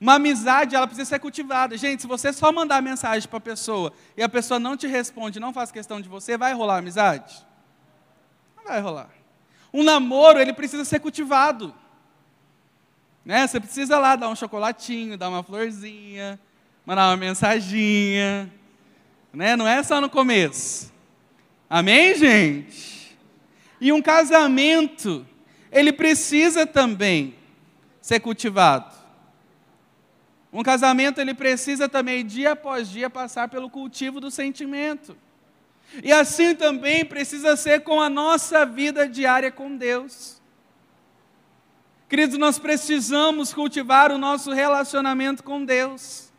Uma 0.00 0.14
amizade, 0.14 0.74
ela 0.74 0.86
precisa 0.86 1.10
ser 1.10 1.18
cultivada. 1.18 1.76
Gente, 1.76 2.00
se 2.00 2.08
você 2.08 2.32
só 2.32 2.50
mandar 2.50 2.80
mensagem 2.80 3.28
para 3.28 3.36
a 3.36 3.40
pessoa 3.40 3.92
e 4.16 4.22
a 4.22 4.30
pessoa 4.30 4.58
não 4.58 4.78
te 4.78 4.86
responde, 4.86 5.38
não 5.38 5.52
faz 5.52 5.70
questão 5.70 6.00
de 6.00 6.08
você, 6.08 6.38
vai 6.38 6.54
rolar 6.54 6.78
amizade? 6.78 7.46
Não 8.56 8.64
vai 8.64 8.80
rolar. 8.80 9.10
Um 9.70 9.84
namoro, 9.84 10.40
ele 10.40 10.54
precisa 10.54 10.86
ser 10.86 10.98
cultivado. 10.98 11.74
Né? 13.22 13.46
Você 13.46 13.60
precisa 13.60 13.98
lá 13.98 14.16
dar 14.16 14.30
um 14.30 14.34
chocolatinho, 14.34 15.18
dar 15.18 15.28
uma 15.28 15.42
florzinha, 15.42 16.40
mandar 16.86 17.10
uma 17.10 17.16
mensaginha. 17.18 18.50
Né? 19.34 19.54
Não 19.54 19.68
é 19.68 19.82
só 19.82 20.00
no 20.00 20.08
começo. 20.08 20.90
Amém, 21.68 22.14
gente? 22.14 23.01
E 23.82 23.92
um 23.92 24.00
casamento, 24.00 25.26
ele 25.72 25.92
precisa 25.92 26.64
também 26.64 27.34
ser 28.00 28.20
cultivado. 28.20 28.94
Um 30.52 30.62
casamento 30.62 31.20
ele 31.20 31.34
precisa 31.34 31.88
também 31.88 32.24
dia 32.24 32.52
após 32.52 32.88
dia 32.88 33.10
passar 33.10 33.48
pelo 33.48 33.68
cultivo 33.68 34.20
do 34.20 34.30
sentimento. 34.30 35.16
E 36.00 36.12
assim 36.12 36.54
também 36.54 37.04
precisa 37.04 37.56
ser 37.56 37.80
com 37.80 38.00
a 38.00 38.08
nossa 38.08 38.64
vida 38.64 39.08
diária 39.08 39.50
com 39.50 39.76
Deus. 39.76 40.40
Queridos, 42.08 42.38
nós 42.38 42.60
precisamos 42.60 43.52
cultivar 43.52 44.12
o 44.12 44.18
nosso 44.18 44.52
relacionamento 44.52 45.42
com 45.42 45.64
Deus. 45.64 46.30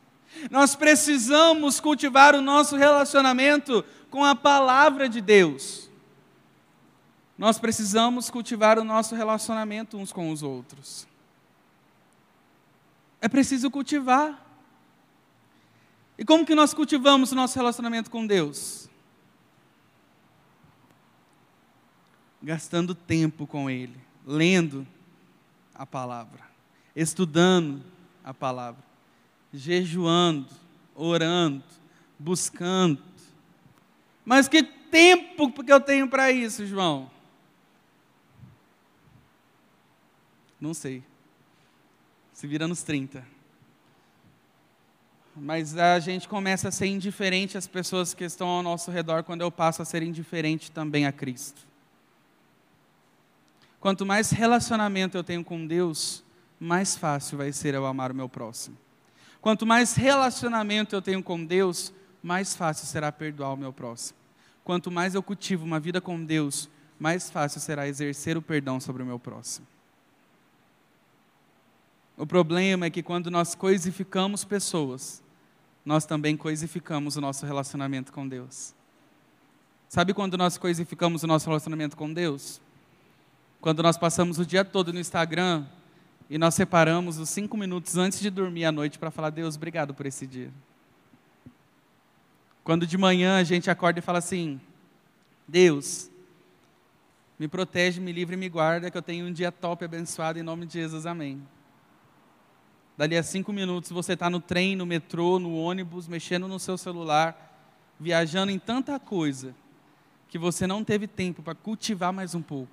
Nós 0.49 0.77
precisamos 0.77 1.81
cultivar 1.81 2.35
o 2.35 2.41
nosso 2.41 2.77
relacionamento 2.77 3.83
com 4.09 4.23
a 4.23 4.33
palavra 4.33 5.09
de 5.09 5.19
Deus. 5.19 5.91
Nós 7.37 7.57
precisamos 7.57 8.29
cultivar 8.29 8.77
o 8.77 8.83
nosso 8.83 9.15
relacionamento 9.15 9.97
uns 9.97 10.11
com 10.11 10.31
os 10.31 10.43
outros. 10.43 11.07
É 13.19 13.27
preciso 13.27 13.71
cultivar. 13.71 14.39
E 16.17 16.23
como 16.23 16.45
que 16.45 16.53
nós 16.53 16.73
cultivamos 16.73 17.31
o 17.31 17.35
nosso 17.35 17.57
relacionamento 17.57 18.11
com 18.11 18.27
Deus? 18.27 18.87
Gastando 22.41 22.93
tempo 22.93 23.47
com 23.47 23.69
Ele, 23.69 23.97
lendo 24.25 24.85
a 25.73 25.85
palavra, 25.85 26.41
estudando 26.95 27.81
a 28.23 28.33
palavra, 28.33 28.83
jejuando, 29.51 30.49
orando, 30.93 31.63
buscando. 32.19 33.01
Mas 34.23 34.47
que 34.47 34.61
tempo 34.61 35.63
que 35.63 35.73
eu 35.73 35.79
tenho 35.79 36.07
para 36.07 36.31
isso, 36.31 36.65
João? 36.67 37.09
Não 40.63 40.73
sei 40.73 41.03
se 42.31 42.47
vira 42.47 42.69
nos 42.69 42.83
30. 42.83 43.21
Mas 45.35 45.77
a 45.77 45.99
gente 45.99 46.25
começa 46.25 46.69
a 46.69 46.71
ser 46.71 46.85
indiferente 46.85 47.57
às 47.57 47.67
pessoas 47.67 48.13
que 48.13 48.23
estão 48.23 48.47
ao 48.47 48.63
nosso 48.63 48.89
redor 48.89 49.23
quando 49.23 49.41
eu 49.41 49.51
passo 49.51 49.81
a 49.81 49.85
ser 49.85 50.01
indiferente 50.01 50.71
também 50.71 51.05
a 51.05 51.11
Cristo. 51.11 51.67
Quanto 53.77 54.05
mais 54.05 54.31
relacionamento 54.31 55.17
eu 55.17 55.23
tenho 55.23 55.43
com 55.43 55.67
Deus, 55.67 56.23
mais 56.57 56.95
fácil 56.95 57.39
vai 57.39 57.51
ser 57.51 57.73
eu 57.73 57.85
amar 57.85 58.13
o 58.13 58.15
meu 58.15 58.29
próximo. 58.29 58.77
Quanto 59.41 59.65
mais 59.65 59.95
relacionamento 59.95 60.95
eu 60.95 61.01
tenho 61.01 61.21
com 61.21 61.43
Deus, 61.43 61.91
mais 62.21 62.55
fácil 62.55 62.87
será 62.87 63.11
perdoar 63.11 63.51
o 63.51 63.57
meu 63.57 63.73
próximo. 63.73 64.17
Quanto 64.63 64.89
mais 64.89 65.13
eu 65.13 65.21
cultivo 65.21 65.65
uma 65.65 65.77
vida 65.77 65.99
com 65.99 66.23
Deus, 66.23 66.69
mais 66.97 67.29
fácil 67.29 67.59
será 67.59 67.85
exercer 67.85 68.37
o 68.37 68.41
perdão 68.41 68.79
sobre 68.79 69.03
o 69.03 69.05
meu 69.05 69.19
próximo. 69.19 69.72
O 72.17 72.25
problema 72.27 72.85
é 72.85 72.89
que 72.89 73.01
quando 73.01 73.31
nós 73.31 73.55
coisificamos 73.55 74.43
pessoas, 74.43 75.23
nós 75.85 76.05
também 76.05 76.37
coisificamos 76.37 77.17
o 77.17 77.21
nosso 77.21 77.45
relacionamento 77.45 78.11
com 78.13 78.27
Deus. 78.27 78.73
Sabe 79.89 80.13
quando 80.13 80.37
nós 80.37 80.57
coisificamos 80.57 81.23
o 81.23 81.27
nosso 81.27 81.47
relacionamento 81.47 81.97
com 81.97 82.11
Deus? 82.11 82.61
Quando 83.59 83.81
nós 83.83 83.97
passamos 83.97 84.39
o 84.39 84.45
dia 84.45 84.63
todo 84.63 84.91
no 84.91 84.99
Instagram 84.99 85.65
e 86.29 86.37
nós 86.37 86.55
separamos 86.55 87.17
os 87.17 87.29
cinco 87.29 87.57
minutos 87.57 87.97
antes 87.97 88.19
de 88.19 88.29
dormir 88.29 88.65
à 88.65 88.71
noite 88.71 88.97
para 88.97 89.11
falar: 89.11 89.29
Deus, 89.29 89.55
obrigado 89.55 89.93
por 89.93 90.05
esse 90.05 90.25
dia. 90.25 90.51
Quando 92.63 92.87
de 92.87 92.97
manhã 92.97 93.37
a 93.37 93.43
gente 93.43 93.69
acorda 93.69 93.99
e 93.99 94.01
fala 94.01 94.19
assim: 94.19 94.59
Deus, 95.47 96.09
me 97.37 97.47
protege, 97.47 97.99
me 97.99 98.11
livre 98.11 98.35
e 98.35 98.39
me 98.39 98.49
guarda, 98.49 98.89
que 98.89 98.97
eu 98.97 99.01
tenho 99.01 99.25
um 99.25 99.31
dia 99.31 99.51
top 99.51 99.83
abençoado 99.83 100.39
em 100.39 100.43
nome 100.43 100.65
de 100.65 100.73
Jesus, 100.73 101.05
amém. 101.05 101.41
Dali 102.97 103.17
a 103.17 103.23
cinco 103.23 103.51
minutos 103.51 103.89
você 103.91 104.13
está 104.13 104.29
no 104.29 104.39
trem, 104.39 104.75
no 104.75 104.85
metrô, 104.85 105.39
no 105.39 105.55
ônibus, 105.55 106.07
mexendo 106.07 106.47
no 106.47 106.59
seu 106.59 106.77
celular, 106.77 107.51
viajando 107.99 108.51
em 108.51 108.59
tanta 108.59 108.99
coisa, 108.99 109.55
que 110.29 110.37
você 110.37 110.67
não 110.67 110.83
teve 110.83 111.07
tempo 111.07 111.41
para 111.41 111.55
cultivar 111.55 112.13
mais 112.13 112.35
um 112.35 112.41
pouco. 112.41 112.71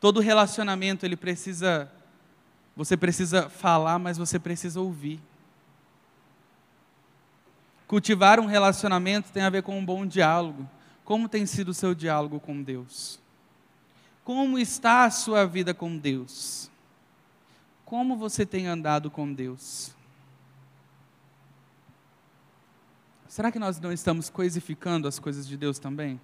Todo 0.00 0.20
relacionamento 0.20 1.06
ele 1.06 1.16
precisa, 1.16 1.90
você 2.76 2.96
precisa 2.96 3.48
falar, 3.48 3.98
mas 3.98 4.18
você 4.18 4.38
precisa 4.38 4.80
ouvir. 4.80 5.20
Cultivar 7.86 8.38
um 8.38 8.46
relacionamento 8.46 9.32
tem 9.32 9.42
a 9.42 9.50
ver 9.50 9.62
com 9.62 9.78
um 9.78 9.84
bom 9.84 10.04
diálogo. 10.04 10.68
Como 11.04 11.28
tem 11.28 11.46
sido 11.46 11.70
o 11.70 11.74
seu 11.74 11.94
diálogo 11.94 12.38
com 12.38 12.62
Deus? 12.62 13.18
Como 14.24 14.58
está 14.58 15.04
a 15.04 15.10
sua 15.10 15.46
vida 15.46 15.72
com 15.72 15.96
Deus? 15.96 16.67
Como 17.88 18.18
você 18.18 18.44
tem 18.44 18.66
andado 18.66 19.10
com 19.10 19.32
Deus? 19.32 19.94
Será 23.26 23.50
que 23.50 23.58
nós 23.58 23.80
não 23.80 23.90
estamos 23.90 24.28
coisificando 24.28 25.08
as 25.08 25.18
coisas 25.18 25.48
de 25.48 25.56
Deus 25.56 25.78
também? 25.78 26.20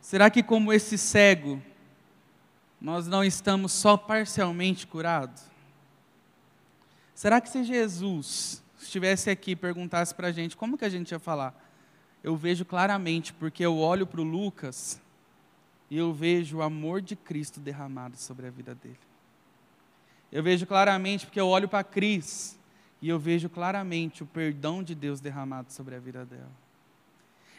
Será 0.00 0.30
que, 0.30 0.40
como 0.40 0.72
esse 0.72 0.96
cego, 0.96 1.60
nós 2.80 3.08
não 3.08 3.24
estamos 3.24 3.72
só 3.72 3.96
parcialmente 3.96 4.86
curados? 4.86 5.42
Será 7.12 7.40
que 7.40 7.48
se 7.48 7.64
Jesus 7.64 8.62
estivesse 8.80 9.30
aqui 9.30 9.50
e 9.50 9.56
perguntasse 9.56 10.14
para 10.14 10.28
a 10.28 10.32
gente, 10.32 10.56
como 10.56 10.78
que 10.78 10.84
a 10.84 10.88
gente 10.88 11.10
ia 11.10 11.18
falar? 11.18 11.60
Eu 12.22 12.36
vejo 12.36 12.64
claramente, 12.64 13.32
porque 13.32 13.66
eu 13.66 13.78
olho 13.78 14.06
para 14.06 14.20
o 14.20 14.24
Lucas 14.24 15.02
e 15.90 15.98
eu 15.98 16.14
vejo 16.14 16.58
o 16.58 16.62
amor 16.62 17.02
de 17.02 17.16
Cristo 17.16 17.58
derramado 17.58 18.16
sobre 18.16 18.46
a 18.46 18.50
vida 18.50 18.76
dele. 18.76 19.13
Eu 20.34 20.42
vejo 20.42 20.66
claramente 20.66 21.26
porque 21.26 21.40
eu 21.40 21.46
olho 21.46 21.68
para 21.68 21.78
a 21.78 21.84
Cris 21.84 22.58
e 23.00 23.08
eu 23.08 23.20
vejo 23.20 23.48
claramente 23.48 24.24
o 24.24 24.26
perdão 24.26 24.82
de 24.82 24.92
Deus 24.92 25.20
derramado 25.20 25.72
sobre 25.72 25.94
a 25.94 26.00
vida 26.00 26.24
dela. 26.24 26.50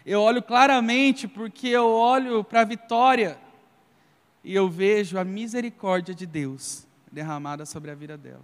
Eu 0.06 0.22
olho 0.22 0.44
claramente 0.44 1.26
porque 1.26 1.70
eu 1.70 1.88
olho 1.90 2.44
para 2.44 2.62
a 2.62 2.66
Vitória 2.66 3.40
e 4.44 4.54
eu 4.54 4.68
vejo 4.68 5.18
a 5.18 5.24
misericórdia 5.24 6.14
de 6.14 6.26
Deus 6.26 6.86
derramada 7.10 7.66
sobre 7.66 7.92
a 7.92 7.96
vida 7.96 8.18
dela. 8.18 8.44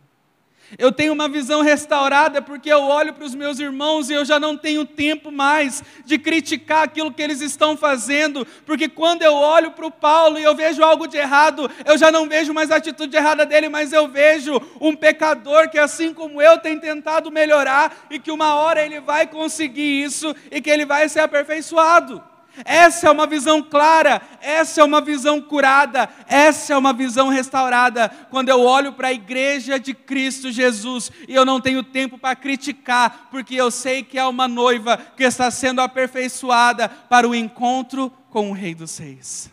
Eu 0.78 0.92
tenho 0.92 1.14
uma 1.14 1.28
visão 1.28 1.62
restaurada 1.62 2.42
porque 2.42 2.72
eu 2.72 2.82
olho 2.82 3.14
para 3.14 3.26
os 3.26 3.36
meus 3.36 3.60
irmãos 3.60 4.10
e 4.10 4.14
eu 4.14 4.24
já 4.24 4.40
não 4.40 4.58
tenho 4.58 4.86
tempo 4.86 5.32
mais 5.32 5.84
de 6.06 6.18
criticar 6.18 6.84
aquilo 6.84 7.12
que 7.12 7.22
eles 7.22 7.42
estão 7.42 7.76
fazendo, 7.76 8.46
porque 8.66 8.88
quando 8.88 9.22
eu 9.22 9.34
olho 9.34 9.72
para 9.72 9.86
o 9.86 9.92
Paulo 9.92 10.40
e 10.40 10.44
eu 10.44 10.56
vejo 10.56 10.84
algo 10.84 11.08
de 11.08 11.18
errado, 11.18 11.70
eu 11.86 11.98
já 11.98 12.12
não 12.12 12.28
vejo 12.28 12.54
mais 12.54 12.72
a 12.72 12.78
atitude 12.78 13.16
errada 13.16 13.46
dele, 13.46 13.70
mas 13.70 13.92
eu 13.92 14.08
vejo 14.08 14.62
um 14.80 14.96
pecador 14.96 15.70
que, 15.70 15.78
assim 15.78 16.14
como 16.14 16.42
eu, 16.42 16.58
tem 16.58 16.80
tentado 16.80 17.32
melhorar 17.32 18.08
e 18.10 18.20
que 18.20 18.32
uma 18.32 18.56
hora 18.56 18.84
ele 18.84 19.00
vai 19.00 19.28
conseguir 19.28 20.04
isso 20.04 20.36
e 20.50 20.62
que 20.62 20.70
ele 20.70 20.86
vai 20.86 21.10
ser 21.10 21.20
aperfeiçoado. 21.20 22.31
Essa 22.66 23.08
é 23.08 23.12
uma 23.12 23.26
visão 23.26 23.62
clara, 23.64 24.22
essa 24.42 24.82
é 24.82 24.84
uma 24.84 25.00
visão 25.00 25.42
curada, 25.42 26.10
essa 26.28 26.74
é 26.74 26.78
uma 26.78 26.92
visão 26.92 27.30
restaurada. 27.30 28.10
Quando 28.30 28.50
eu 28.50 28.62
olho 28.62 28.94
para 28.94 29.08
a 29.08 29.14
igreja 29.14 29.80
de 29.80 29.94
Cristo 29.94 30.52
Jesus 30.52 31.12
e 31.28 31.34
eu 31.34 31.46
não 31.46 31.62
tenho 31.62 31.82
tempo 31.82 32.18
para 32.18 32.36
criticar, 32.36 33.30
porque 33.32 33.56
eu 33.56 33.72
sei 33.72 34.04
que 34.04 34.20
é 34.20 34.26
uma 34.26 34.48
noiva 34.48 34.98
que 34.98 35.24
está 35.24 35.50
sendo 35.50 35.80
aperfeiçoada 35.80 36.90
para 36.90 37.28
o 37.28 37.34
encontro 37.34 38.12
com 38.30 38.52
o 38.52 38.54
Rei 38.54 38.76
dos 38.76 38.98
Reis. 38.98 39.50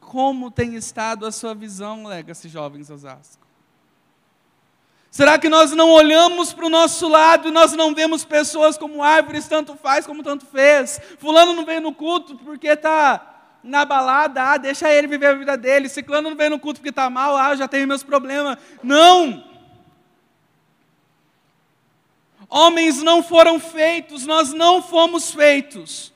Como 0.00 0.50
tem 0.50 0.74
estado 0.74 1.26
a 1.26 1.32
sua 1.32 1.54
visão, 1.54 2.06
Legacy 2.06 2.48
Jovens 2.48 2.90
Osasco? 2.90 3.47
Será 5.10 5.38
que 5.38 5.48
nós 5.48 5.72
não 5.72 5.90
olhamos 5.90 6.52
para 6.52 6.66
o 6.66 6.70
nosso 6.70 7.08
lado 7.08 7.48
e 7.48 7.50
nós 7.50 7.72
não 7.72 7.94
vemos 7.94 8.24
pessoas 8.24 8.76
como 8.76 9.02
árvores, 9.02 9.48
tanto 9.48 9.74
faz 9.74 10.06
como 10.06 10.22
tanto 10.22 10.44
fez? 10.46 11.00
Fulano 11.18 11.54
não 11.54 11.64
veio 11.64 11.80
no 11.80 11.94
culto 11.94 12.36
porque 12.36 12.68
está 12.68 13.56
na 13.62 13.84
balada, 13.84 14.42
ah, 14.42 14.56
deixa 14.56 14.92
ele 14.92 15.06
viver 15.08 15.26
a 15.26 15.34
vida 15.34 15.56
dele. 15.56 15.88
Ciclano 15.88 16.30
não 16.30 16.36
veio 16.36 16.50
no 16.50 16.60
culto 16.60 16.80
porque 16.80 16.90
está 16.90 17.08
mal, 17.08 17.36
ah, 17.36 17.50
eu 17.50 17.56
já 17.56 17.66
tenho 17.66 17.88
meus 17.88 18.02
problemas. 18.02 18.58
Não! 18.82 19.44
Homens 22.48 23.02
não 23.02 23.22
foram 23.22 23.58
feitos, 23.58 24.26
nós 24.26 24.52
não 24.52 24.82
fomos 24.82 25.32
feitos 25.32 26.12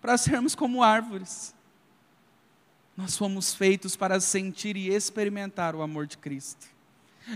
para 0.00 0.16
sermos 0.16 0.54
como 0.54 0.82
árvores. 0.82 1.54
Nós 2.96 3.16
fomos 3.16 3.54
feitos 3.54 3.96
para 3.96 4.20
sentir 4.20 4.76
e 4.76 4.88
experimentar 4.88 5.74
o 5.74 5.82
amor 5.82 6.06
de 6.06 6.16
Cristo. 6.16 6.73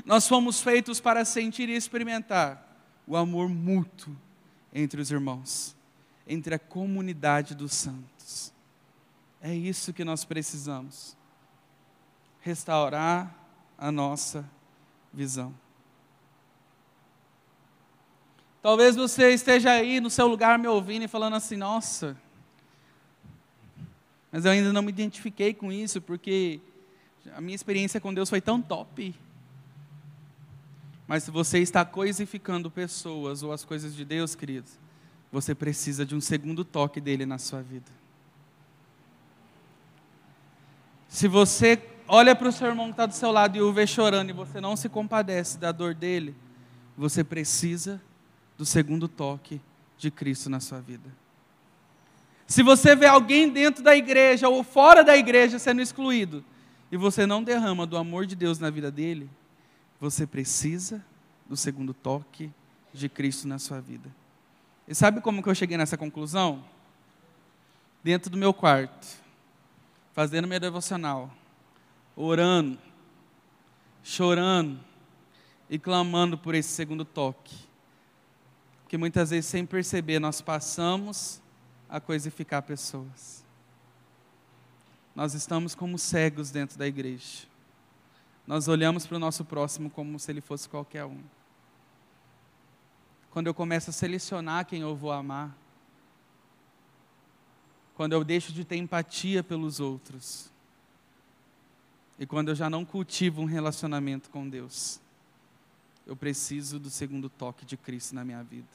Nós 0.05 0.29
fomos 0.29 0.61
feitos 0.61 1.01
para 1.01 1.25
sentir 1.25 1.69
e 1.69 1.75
experimentar 1.75 2.65
o 3.07 3.17
amor 3.17 3.49
mútuo 3.49 4.15
entre 4.73 5.01
os 5.01 5.11
irmãos, 5.11 5.75
entre 6.27 6.55
a 6.55 6.59
comunidade 6.59 7.55
dos 7.55 7.73
santos. 7.73 8.53
É 9.41 9.55
isso 9.55 9.93
que 9.93 10.05
nós 10.05 10.25
precisamos. 10.25 11.17
Restaurar 12.41 13.35
a 13.77 13.91
nossa 13.91 14.49
visão. 15.13 15.55
Talvez 18.61 18.97
você 18.97 19.33
esteja 19.33 19.71
aí 19.71 20.01
no 20.01 20.11
seu 20.11 20.27
lugar 20.27 20.59
me 20.59 20.67
ouvindo 20.67 21.05
e 21.05 21.09
falando 21.09 21.37
assim: 21.37 21.57
nossa, 21.57 22.17
mas 24.31 24.45
eu 24.45 24.51
ainda 24.51 24.73
não 24.73 24.83
me 24.83 24.91
identifiquei 24.91 25.55
com 25.55 25.73
isso, 25.73 26.01
porque 26.01 26.61
a 27.35 27.41
minha 27.41 27.55
experiência 27.55 28.01
com 28.01 28.13
Deus 28.13 28.29
foi 28.29 28.41
tão 28.41 28.61
top. 28.61 29.15
Mas 31.09 31.25
se 31.25 31.31
você 31.31 31.59
está 31.59 31.87
coisificando 31.87 32.71
pessoas 32.71 33.43
ou 33.43 33.51
as 33.51 33.65
coisas 33.65 33.97
de 33.97 34.05
Deus, 34.05 34.35
querido, 34.35 34.69
você 35.33 35.55
precisa 35.55 36.05
de 36.05 36.15
um 36.15 36.21
segundo 36.21 36.67
toque 36.67 37.01
dele 37.01 37.25
na 37.25 37.39
sua 37.39 37.63
vida. 37.63 37.91
Se 41.09 41.27
você 41.27 41.83
olha 42.07 42.37
para 42.37 42.49
o 42.49 42.53
seu 42.53 42.67
irmão 42.67 42.87
que 42.87 42.93
está 42.93 43.07
do 43.07 43.15
seu 43.15 43.33
lado 43.33 43.57
e 43.57 43.63
o 43.63 43.73
vê 43.73 43.87
chorando 43.87 44.29
e 44.29 44.35
você 44.35 44.61
não 44.61 44.77
se 44.77 44.91
compadece 44.91 45.57
da 45.57 45.73
dor 45.73 45.95
dele, 45.95 46.37
você 46.97 47.25
precisa 47.25 48.01
do 48.59 48.67
segundo 48.67 49.09
toque 49.09 49.63
de 49.97 50.11
Cristo 50.11 50.51
na 50.51 50.61
sua 50.61 50.81
vida. 50.81 51.09
Se 52.47 52.63
você 52.63 52.95
vê 52.95 53.07
alguém 53.07 53.49
dentro 53.49 53.83
da 53.83 53.97
igreja 53.97 54.49
ou 54.49 54.63
fora 54.63 55.03
da 55.03 55.17
igreja 55.17 55.59
sendo 55.59 55.81
excluído, 55.81 56.45
e 56.93 56.97
você 56.97 57.25
não 57.25 57.43
derrama 57.43 57.87
do 57.87 57.97
amor 57.97 58.27
de 58.27 58.37
Deus 58.37 58.59
na 58.59 58.69
vida 58.69 58.91
dele, 58.91 59.29
você 60.01 60.27
precisa 60.27 61.05
do 61.49 61.57
segundo 61.57 61.93
toque 61.93 62.51
de 62.93 63.09
Cristo 63.09 63.49
na 63.49 63.59
sua 63.59 63.81
vida. 63.81 64.09
E 64.87 64.95
sabe 64.95 65.21
como 65.21 65.43
que 65.43 65.49
eu 65.49 65.55
cheguei 65.55 65.77
nessa 65.77 65.97
conclusão? 65.97 66.65
Dentro 68.03 68.31
do 68.31 68.37
meu 68.37 68.55
quarto, 68.55 69.07
fazendo 70.13 70.47
minha 70.47 70.61
devocional, 70.61 71.31
orando, 72.17 72.79
chorando 74.03 74.81
e 75.69 75.79
clamando 75.79 76.39
por 76.39 76.55
esse 76.55 76.71
segundo 76.71 77.05
toque. 77.05 77.57
Que 78.89 78.97
muitas 78.97 79.31
vezes, 79.31 79.51
sem 79.51 79.67
perceber, 79.67 80.19
nós 80.19 80.41
passamos 80.41 81.43
a 81.89 82.01
coisificar 82.01 82.63
pessoas. 82.63 83.45
Nós 85.15 85.35
estamos 85.35 85.75
como 85.75 85.99
cegos 85.99 86.51
dentro 86.51 86.79
da 86.79 86.87
igreja. 86.87 87.48
Nós 88.49 88.67
olhamos 88.67 89.07
para 89.07 89.17
o 89.17 89.19
nosso 89.19 89.45
próximo 89.45 89.91
como 89.91 90.19
se 90.19 90.33
ele 90.33 90.41
fosse 90.41 90.67
qualquer 90.67 91.05
um. 91.05 91.21
Quando 93.31 93.47
eu 93.47 93.53
começo 93.53 93.91
a 93.91 93.93
selecionar 93.93 94.65
quem 94.65 94.81
eu 94.81 94.97
vou 94.97 95.13
amar, 95.13 95.55
quando 97.95 98.15
eu 98.15 98.25
deixo 98.25 98.51
de 98.51 98.65
ter 98.65 98.77
empatia 98.77 99.45
pelos 99.45 99.81
outros, 99.81 100.51
e 102.19 102.25
quando 102.25 102.49
eu 102.49 102.55
já 102.55 102.71
não 102.71 102.87
cultivo 102.87 103.43
um 103.43 103.45
relacionamento 103.45 104.31
com 104.31 104.49
Deus, 104.49 104.99
eu 106.07 106.17
preciso 106.17 106.79
do 106.79 106.89
segundo 106.89 107.29
toque 107.29 107.67
de 107.67 107.77
Cristo 107.77 108.15
na 108.15 108.25
minha 108.25 108.43
vida. 108.43 108.67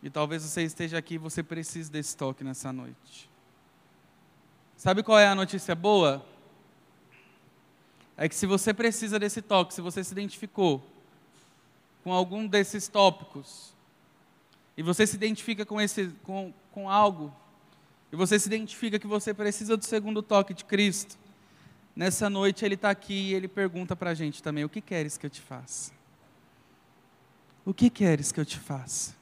E 0.00 0.08
talvez 0.08 0.44
você 0.44 0.62
esteja 0.62 0.96
aqui 0.96 1.14
e 1.14 1.18
você 1.18 1.42
precise 1.42 1.90
desse 1.90 2.16
toque 2.16 2.44
nessa 2.44 2.72
noite. 2.72 3.28
Sabe 4.76 5.02
qual 5.02 5.18
é 5.18 5.26
a 5.26 5.34
notícia 5.34 5.74
boa? 5.74 6.24
É 8.16 8.28
que 8.28 8.34
se 8.34 8.46
você 8.46 8.74
precisa 8.74 9.18
desse 9.18 9.40
toque, 9.40 9.74
se 9.74 9.80
você 9.80 10.02
se 10.04 10.12
identificou 10.12 10.86
com 12.04 12.12
algum 12.12 12.46
desses 12.46 12.88
tópicos, 12.88 13.72
e 14.76 14.82
você 14.82 15.06
se 15.06 15.16
identifica 15.16 15.64
com, 15.64 15.80
esse, 15.80 16.08
com, 16.22 16.52
com 16.72 16.90
algo, 16.90 17.34
e 18.10 18.16
você 18.16 18.38
se 18.38 18.46
identifica 18.46 18.98
que 18.98 19.06
você 19.06 19.32
precisa 19.32 19.76
do 19.76 19.84
segundo 19.84 20.22
toque 20.22 20.52
de 20.52 20.64
Cristo, 20.64 21.16
nessa 21.94 22.28
noite 22.28 22.64
ele 22.64 22.74
está 22.74 22.90
aqui 22.90 23.30
e 23.30 23.34
ele 23.34 23.48
pergunta 23.48 23.94
para 23.96 24.10
a 24.10 24.14
gente 24.14 24.42
também: 24.42 24.64
o 24.64 24.68
que 24.68 24.80
queres 24.80 25.16
que 25.16 25.26
eu 25.26 25.30
te 25.30 25.40
faça? 25.40 25.92
O 27.64 27.72
que 27.72 27.88
queres 27.88 28.32
que 28.32 28.40
eu 28.40 28.44
te 28.44 28.58
faça? 28.58 29.14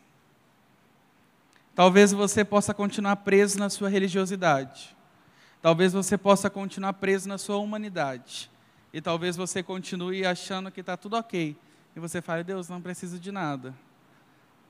Talvez 1.74 2.12
você 2.12 2.44
possa 2.44 2.74
continuar 2.74 3.16
preso 3.16 3.58
na 3.58 3.70
sua 3.70 3.88
religiosidade. 3.88 4.96
Talvez 5.62 5.92
você 5.92 6.16
possa 6.16 6.48
continuar 6.48 6.94
preso 6.94 7.28
na 7.28 7.38
sua 7.38 7.58
humanidade. 7.58 8.50
E 8.92 9.00
talvez 9.00 9.36
você 9.36 9.62
continue 9.62 10.24
achando 10.26 10.70
que 10.70 10.80
está 10.80 10.96
tudo 10.96 11.16
ok. 11.16 11.56
E 11.94 12.00
você 12.00 12.20
fale, 12.20 12.42
Deus, 12.42 12.68
não 12.68 12.80
preciso 12.80 13.18
de 13.18 13.30
nada. 13.30 13.74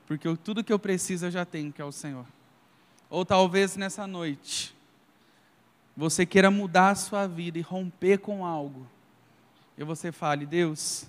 Porque 0.05 0.35
tudo 0.37 0.63
que 0.63 0.73
eu 0.73 0.79
preciso 0.79 1.27
eu 1.27 1.31
já 1.31 1.45
tenho, 1.45 1.71
que 1.71 1.81
é 1.81 1.85
o 1.85 1.91
Senhor. 1.91 2.25
Ou 3.09 3.25
talvez 3.25 3.75
nessa 3.75 4.05
noite, 4.05 4.75
você 5.95 6.25
queira 6.25 6.49
mudar 6.49 6.91
a 6.91 6.95
sua 6.95 7.27
vida 7.27 7.57
e 7.57 7.61
romper 7.61 8.19
com 8.19 8.45
algo. 8.45 8.87
E 9.77 9.83
você 9.83 10.11
fale, 10.11 10.45
Deus, 10.45 11.05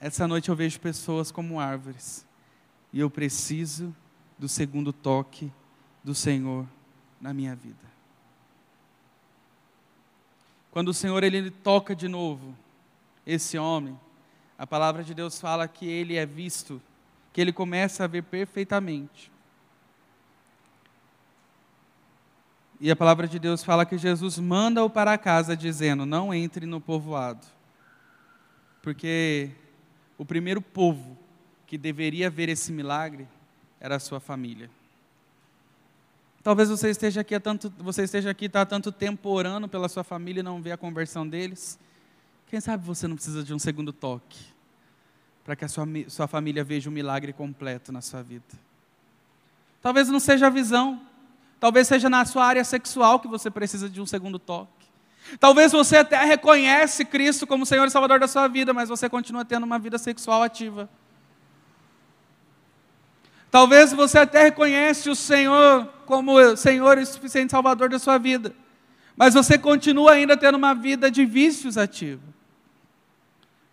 essa 0.00 0.26
noite 0.26 0.48
eu 0.48 0.56
vejo 0.56 0.80
pessoas 0.80 1.30
como 1.30 1.60
árvores. 1.60 2.26
E 2.92 3.00
eu 3.00 3.10
preciso 3.10 3.94
do 4.38 4.48
segundo 4.48 4.92
toque 4.92 5.52
do 6.02 6.14
Senhor 6.14 6.66
na 7.20 7.32
minha 7.32 7.54
vida. 7.54 7.91
Quando 10.72 10.88
o 10.88 10.94
Senhor 10.94 11.22
ele 11.22 11.50
toca 11.50 11.94
de 11.94 12.08
novo 12.08 12.56
esse 13.26 13.58
homem, 13.58 13.96
a 14.58 14.66
palavra 14.66 15.04
de 15.04 15.12
Deus 15.12 15.38
fala 15.38 15.68
que 15.68 15.86
ele 15.86 16.16
é 16.16 16.24
visto, 16.24 16.80
que 17.30 17.42
ele 17.42 17.52
começa 17.52 18.04
a 18.04 18.06
ver 18.06 18.22
perfeitamente. 18.22 19.30
E 22.80 22.90
a 22.90 22.96
palavra 22.96 23.28
de 23.28 23.38
Deus 23.38 23.62
fala 23.62 23.84
que 23.84 23.98
Jesus 23.98 24.38
manda-o 24.38 24.88
para 24.88 25.16
casa, 25.18 25.54
dizendo: 25.54 26.06
Não 26.06 26.32
entre 26.32 26.64
no 26.64 26.80
povoado. 26.80 27.46
Porque 28.80 29.50
o 30.16 30.24
primeiro 30.24 30.62
povo 30.62 31.18
que 31.66 31.76
deveria 31.76 32.30
ver 32.30 32.48
esse 32.48 32.72
milagre 32.72 33.28
era 33.78 33.96
a 33.96 34.00
sua 34.00 34.20
família. 34.20 34.70
Talvez 36.42 36.68
você 36.68 36.90
esteja 36.90 37.20
aqui 37.20 37.34
há 37.34 37.40
tanto, 37.40 37.72
você 37.78 38.02
esteja 38.02 38.30
aqui 38.30 38.48
tá 38.48 38.62
há 38.62 38.66
tanto 38.66 38.90
tempo 38.90 39.28
orando 39.28 39.68
pela 39.68 39.88
sua 39.88 40.02
família 40.02 40.40
e 40.40 40.42
não 40.42 40.60
vê 40.60 40.72
a 40.72 40.76
conversão 40.76 41.26
deles. 41.26 41.78
Quem 42.48 42.60
sabe 42.60 42.84
você 42.84 43.06
não 43.06 43.14
precisa 43.14 43.44
de 43.44 43.54
um 43.54 43.58
segundo 43.58 43.92
toque 43.92 44.52
para 45.44 45.54
que 45.56 45.64
a 45.64 45.68
sua, 45.68 45.86
sua 46.08 46.26
família 46.26 46.64
veja 46.64 46.90
um 46.90 46.92
milagre 46.92 47.32
completo 47.32 47.92
na 47.92 48.00
sua 48.00 48.22
vida. 48.22 48.44
Talvez 49.80 50.08
não 50.08 50.20
seja 50.20 50.48
a 50.48 50.50
visão, 50.50 51.00
talvez 51.60 51.88
seja 51.88 52.10
na 52.10 52.24
sua 52.24 52.44
área 52.44 52.64
sexual 52.64 53.20
que 53.20 53.28
você 53.28 53.50
precisa 53.50 53.88
de 53.88 54.00
um 54.00 54.06
segundo 54.06 54.38
toque. 54.38 54.70
Talvez 55.38 55.70
você 55.70 55.98
até 55.98 56.24
reconhece 56.24 57.04
Cristo 57.04 57.46
como 57.46 57.64
Senhor 57.64 57.86
e 57.86 57.90
Salvador 57.90 58.18
da 58.18 58.28
sua 58.28 58.48
vida, 58.48 58.72
mas 58.72 58.88
você 58.88 59.08
continua 59.08 59.44
tendo 59.44 59.64
uma 59.64 59.78
vida 59.78 59.96
sexual 59.98 60.42
ativa. 60.42 60.88
Talvez 63.50 63.92
você 63.92 64.18
até 64.18 64.44
reconhece 64.44 65.10
o 65.10 65.14
Senhor 65.14 65.86
como 66.12 66.54
Senhor 66.58 66.98
e 66.98 67.06
suficiente 67.06 67.50
Salvador 67.52 67.88
da 67.88 67.98
sua 67.98 68.18
vida, 68.18 68.54
mas 69.16 69.32
você 69.32 69.56
continua 69.56 70.12
ainda 70.12 70.36
tendo 70.36 70.56
uma 70.56 70.74
vida 70.74 71.10
de 71.10 71.24
vícios 71.24 71.78
ativa. 71.78 72.20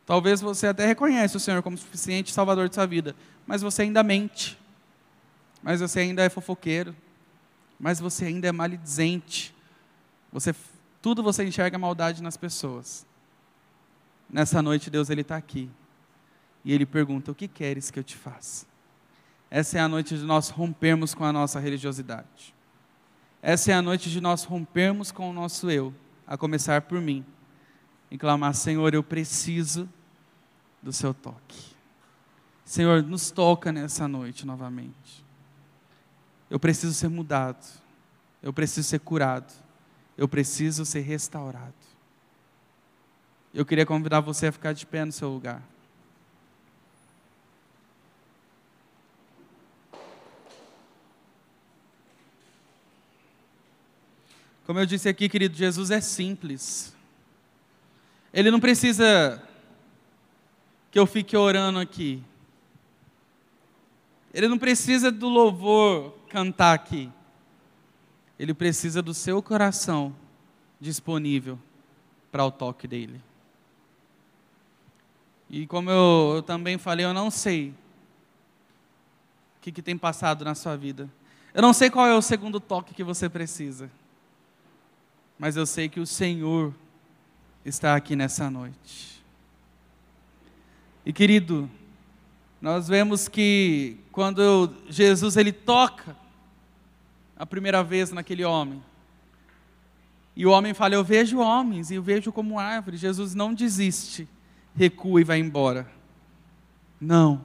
Talvez 0.06 0.40
você 0.40 0.68
até 0.68 0.86
reconhece 0.86 1.36
o 1.36 1.40
Senhor 1.40 1.62
como 1.62 1.78
suficiente 1.78 2.32
Salvador 2.32 2.70
de 2.70 2.76
sua 2.76 2.86
vida, 2.86 3.14
mas 3.46 3.62
você 3.62 3.82
ainda 3.82 4.02
mente, 4.02 4.58
mas 5.62 5.82
você 5.82 6.00
ainda 6.00 6.24
é 6.24 6.30
fofoqueiro, 6.30 6.96
mas 7.78 8.00
você 8.00 8.28
ainda 8.28 8.48
é 8.48 8.54
maledizente. 8.54 9.54
Você, 10.32 10.56
tudo 11.02 11.22
você 11.22 11.44
enxerga 11.44 11.78
maldade 11.78 12.24
nas 12.24 12.38
pessoas. 12.38 13.06
Nessa 14.30 14.62
noite 14.62 14.90
Deus 14.90 15.10
ele 15.10 15.22
está 15.22 15.36
aqui 15.36 15.70
e 16.64 16.72
ele 16.72 16.86
pergunta: 16.86 17.34
o 17.34 17.36
que 17.36 17.50
queres 17.50 17.92
que 17.92 18.00
eu 18.00 18.04
te 18.04 18.16
faça? 18.16 18.66
Essa 19.52 19.80
é 19.80 19.82
a 19.82 19.88
noite 19.88 20.18
de 20.18 20.24
nós 20.24 20.50
rompermos 20.50 21.14
com 21.14 21.24
a 21.24 21.34
nossa 21.34 21.60
religiosidade. 21.60 22.54
Essa 23.42 23.72
é 23.72 23.74
a 23.74 23.82
noite 23.82 24.10
de 24.10 24.22
nós 24.22 24.44
rompermos 24.44 25.12
com 25.12 25.30
o 25.30 25.34
nosso 25.34 25.70
eu, 25.72 25.94
a 26.28 26.38
começar 26.38 26.82
por 26.84 27.02
mim, 27.02 27.26
e 28.12 28.18
clamar: 28.18 28.54
Senhor, 28.54 28.94
eu 28.94 29.02
preciso 29.02 29.90
do 30.82 30.94
seu 30.94 31.14
toque. 31.14 31.70
Senhor, 32.64 33.02
nos 33.02 33.32
toca 33.32 33.72
nessa 33.72 34.08
noite 34.08 34.46
novamente. 34.46 35.26
Eu 36.50 36.60
preciso 36.60 36.94
ser 36.94 37.08
mudado, 37.08 37.66
eu 38.44 38.54
preciso 38.54 38.88
ser 38.88 39.00
curado, 39.00 39.52
eu 40.18 40.28
preciso 40.28 40.86
ser 40.86 41.02
restaurado. 41.02 41.74
Eu 43.54 43.66
queria 43.66 43.86
convidar 43.86 44.20
você 44.20 44.48
a 44.48 44.52
ficar 44.52 44.74
de 44.74 44.86
pé 44.86 45.04
no 45.04 45.12
seu 45.12 45.30
lugar. 45.30 45.64
Como 54.70 54.80
eu 54.80 54.86
disse 54.86 55.10
aqui, 55.10 55.28
querido, 55.28 55.58
Jesus 55.58 55.90
é 55.90 56.00
simples. 56.00 56.96
Ele 58.32 58.52
não 58.52 58.60
precisa 58.60 59.42
que 60.92 61.00
eu 61.00 61.08
fique 61.08 61.36
orando 61.36 61.80
aqui. 61.80 62.22
Ele 64.32 64.48
não 64.48 64.60
precisa 64.60 65.12
do 65.12 65.28
louvor 65.28 66.14
cantar 66.30 66.76
aqui. 66.76 67.12
Ele 68.38 68.54
precisa 68.54 69.02
do 69.02 69.12
seu 69.12 69.42
coração 69.42 70.16
disponível 70.80 71.58
para 72.32 72.46
o 72.46 72.52
toque 72.52 72.88
dele. 72.88 73.20
E 75.50 75.66
como 75.66 75.90
eu, 75.90 76.34
eu 76.36 76.44
também 76.44 76.78
falei, 76.78 77.08
eu 77.08 77.14
não 77.16 77.32
sei 77.32 77.70
o 79.58 79.62
que, 79.62 79.72
que 79.72 79.82
tem 79.82 79.98
passado 79.98 80.46
na 80.46 80.54
sua 80.54 80.78
vida. 80.78 81.10
Eu 81.56 81.64
não 81.64 81.74
sei 81.74 81.90
qual 81.90 82.06
é 82.06 82.16
o 82.16 82.22
segundo 82.22 82.60
toque 82.60 82.94
que 82.94 83.04
você 83.04 83.28
precisa. 83.28 83.90
Mas 85.40 85.56
eu 85.56 85.66
sei 85.66 85.88
que 85.88 86.02
o 86.02 86.06
Senhor 86.06 86.74
está 87.64 87.96
aqui 87.96 88.14
nessa 88.14 88.50
noite. 88.50 89.24
E 91.06 91.14
querido, 91.14 91.72
nós 92.62 92.90
vemos 92.90 93.30
que 93.30 93.98
quando 94.12 94.70
Jesus 94.90 95.38
ele 95.38 95.54
toca 95.54 96.14
a 97.38 97.46
primeira 97.46 97.82
vez 97.82 98.12
naquele 98.12 98.44
homem, 98.44 98.84
e 100.36 100.46
o 100.46 100.52
homem 100.52 100.74
fala: 100.74 100.96
Eu 100.96 101.04
vejo 101.04 101.40
homens 101.40 101.90
e 101.90 101.96
eu 101.96 102.04
vejo 102.04 102.32
como 102.32 102.60
árvore. 102.60 102.98
Jesus 102.98 103.34
não 103.34 103.54
desiste, 103.54 104.28
recua 104.76 105.22
e 105.22 105.24
vai 105.24 105.40
embora. 105.40 105.90
Não. 107.00 107.42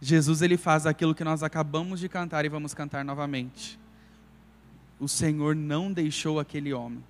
Jesus 0.00 0.42
ele 0.42 0.56
faz 0.56 0.86
aquilo 0.86 1.14
que 1.14 1.22
nós 1.22 1.42
acabamos 1.42 2.00
de 2.00 2.08
cantar 2.08 2.44
e 2.44 2.48
vamos 2.48 2.74
cantar 2.74 3.04
novamente. 3.04 3.78
O 5.00 5.08
Senhor 5.08 5.56
não 5.56 5.90
deixou 5.90 6.38
aquele 6.38 6.74
homem. 6.74 7.02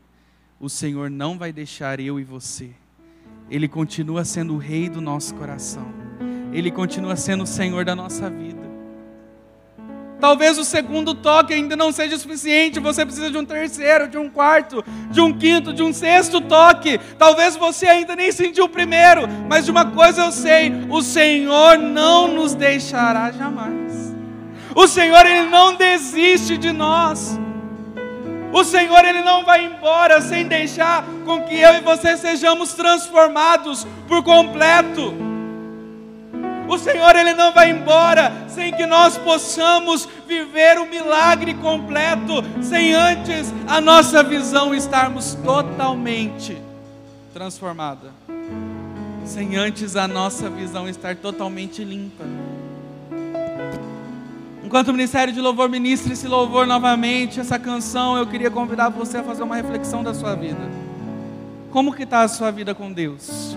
O 0.60 0.68
Senhor 0.68 1.10
não 1.10 1.36
vai 1.36 1.52
deixar 1.52 1.98
eu 1.98 2.20
e 2.20 2.24
você. 2.24 2.70
Ele 3.50 3.66
continua 3.66 4.24
sendo 4.24 4.54
o 4.54 4.58
rei 4.58 4.88
do 4.88 5.00
nosso 5.00 5.34
coração. 5.34 5.92
Ele 6.52 6.70
continua 6.70 7.16
sendo 7.16 7.42
o 7.42 7.46
Senhor 7.46 7.84
da 7.84 7.96
nossa 7.96 8.30
vida. 8.30 8.70
Talvez 10.20 10.56
o 10.56 10.64
segundo 10.64 11.14
toque 11.14 11.52
ainda 11.52 11.74
não 11.74 11.90
seja 11.90 12.16
suficiente, 12.16 12.78
você 12.78 13.04
precisa 13.04 13.30
de 13.30 13.38
um 13.38 13.44
terceiro, 13.44 14.06
de 14.06 14.18
um 14.18 14.30
quarto, 14.30 14.84
de 15.10 15.20
um 15.20 15.32
quinto, 15.36 15.72
de 15.72 15.82
um 15.82 15.92
sexto 15.92 16.40
toque. 16.42 17.00
Talvez 17.18 17.56
você 17.56 17.86
ainda 17.86 18.14
nem 18.14 18.30
sentiu 18.30 18.66
o 18.66 18.68
primeiro, 18.68 19.22
mas 19.48 19.64
de 19.64 19.70
uma 19.72 19.86
coisa 19.86 20.26
eu 20.26 20.30
sei: 20.30 20.72
o 20.90 21.02
Senhor 21.02 21.78
não 21.78 22.28
nos 22.28 22.54
deixará 22.54 23.32
jamais. 23.32 24.14
O 24.76 24.86
Senhor 24.86 25.26
ele 25.26 25.48
não 25.48 25.74
desiste 25.74 26.56
de 26.56 26.70
nós. 26.70 27.40
O 28.52 28.64
Senhor 28.64 29.04
ele 29.04 29.22
não 29.22 29.44
vai 29.44 29.64
embora 29.64 30.20
sem 30.20 30.46
deixar 30.46 31.04
com 31.24 31.42
que 31.42 31.58
eu 31.58 31.74
e 31.74 31.80
você 31.80 32.16
sejamos 32.16 32.72
transformados 32.72 33.86
por 34.08 34.22
completo. 34.22 35.14
O 36.68 36.78
Senhor 36.78 37.16
ele 37.16 37.34
não 37.34 37.52
vai 37.52 37.70
embora 37.70 38.32
sem 38.48 38.72
que 38.72 38.86
nós 38.86 39.18
possamos 39.18 40.08
viver 40.26 40.78
o 40.78 40.86
milagre 40.86 41.54
completo, 41.54 42.44
sem 42.62 42.94
antes 42.94 43.52
a 43.66 43.80
nossa 43.80 44.22
visão 44.22 44.74
estarmos 44.74 45.34
totalmente 45.44 46.56
transformada. 47.32 48.12
Sem 49.24 49.56
antes 49.56 49.96
a 49.96 50.06
nossa 50.06 50.48
visão 50.48 50.88
estar 50.88 51.16
totalmente 51.16 51.84
limpa. 51.84 52.24
Enquanto 54.70 54.86
o 54.86 54.92
Ministério 54.92 55.34
de 55.34 55.40
Louvor 55.40 55.68
ministra 55.68 56.12
esse 56.12 56.28
louvor 56.28 56.64
novamente, 56.64 57.40
essa 57.40 57.58
canção, 57.58 58.16
eu 58.16 58.24
queria 58.24 58.48
convidar 58.48 58.88
você 58.88 59.18
a 59.18 59.22
fazer 59.24 59.42
uma 59.42 59.56
reflexão 59.56 60.00
da 60.04 60.14
sua 60.14 60.36
vida. 60.36 60.60
Como 61.72 61.92
que 61.92 62.04
está 62.04 62.22
a 62.22 62.28
sua 62.28 62.52
vida 62.52 62.72
com 62.72 62.92
Deus? 62.92 63.56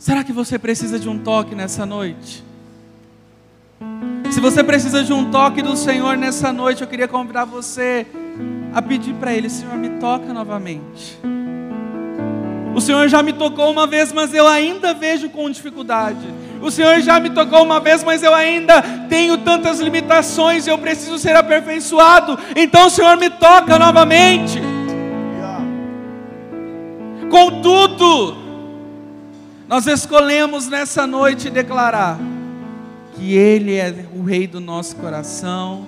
Será 0.00 0.24
que 0.24 0.32
você 0.32 0.58
precisa 0.58 0.98
de 0.98 1.08
um 1.08 1.16
toque 1.16 1.54
nessa 1.54 1.86
noite? 1.86 2.42
Se 4.32 4.40
você 4.40 4.64
precisa 4.64 5.04
de 5.04 5.12
um 5.12 5.30
toque 5.30 5.62
do 5.62 5.76
Senhor 5.76 6.16
nessa 6.16 6.52
noite, 6.52 6.82
eu 6.82 6.88
queria 6.88 7.06
convidar 7.06 7.44
você 7.44 8.04
a 8.74 8.82
pedir 8.82 9.14
para 9.14 9.32
Ele: 9.32 9.48
Senhor, 9.48 9.76
me 9.76 9.90
toca 10.00 10.34
novamente. 10.34 11.20
O 12.74 12.80
Senhor 12.80 13.06
já 13.06 13.22
me 13.22 13.32
tocou 13.32 13.70
uma 13.70 13.86
vez, 13.86 14.12
mas 14.12 14.34
eu 14.34 14.48
ainda 14.48 14.92
vejo 14.92 15.30
com 15.30 15.48
dificuldade. 15.48 16.39
O 16.60 16.70
Senhor 16.70 17.00
já 17.00 17.18
me 17.18 17.30
tocou 17.30 17.62
uma 17.62 17.80
vez, 17.80 18.04
mas 18.04 18.22
eu 18.22 18.34
ainda 18.34 18.82
tenho 19.08 19.38
tantas 19.38 19.80
limitações 19.80 20.66
e 20.66 20.70
eu 20.70 20.78
preciso 20.78 21.18
ser 21.18 21.34
aperfeiçoado. 21.34 22.38
Então, 22.54 22.86
o 22.86 22.90
Senhor 22.90 23.16
me 23.16 23.30
toca 23.30 23.78
novamente. 23.78 24.60
Contudo, 27.30 28.36
nós 29.68 29.86
escolhemos 29.86 30.68
nessa 30.68 31.06
noite 31.06 31.48
declarar 31.48 32.18
que 33.14 33.34
Ele 33.34 33.76
é 33.76 33.94
o 34.14 34.22
Rei 34.22 34.46
do 34.46 34.60
nosso 34.60 34.96
coração, 34.96 35.86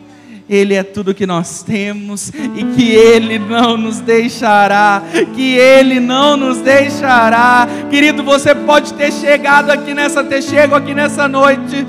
Ele 0.52 0.74
é 0.74 0.82
tudo 0.82 1.14
que 1.14 1.26
nós 1.26 1.62
temos 1.62 2.28
e 2.28 2.62
que 2.76 2.90
Ele 2.90 3.38
não 3.38 3.74
nos 3.78 4.00
deixará, 4.00 5.02
que 5.34 5.56
Ele 5.56 5.98
não 5.98 6.36
nos 6.36 6.58
deixará. 6.58 7.66
Querido, 7.88 8.22
você 8.22 8.54
pode 8.54 8.92
ter 8.92 9.10
chegado 9.10 9.70
aqui 9.70 9.94
nessa, 9.94 10.22
ter 10.22 10.42
chego 10.42 10.74
aqui 10.74 10.92
nessa 10.92 11.26
noite 11.26 11.86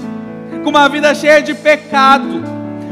com 0.64 0.70
uma 0.70 0.88
vida 0.88 1.14
cheia 1.14 1.42
de 1.42 1.54
pecado. 1.54 2.42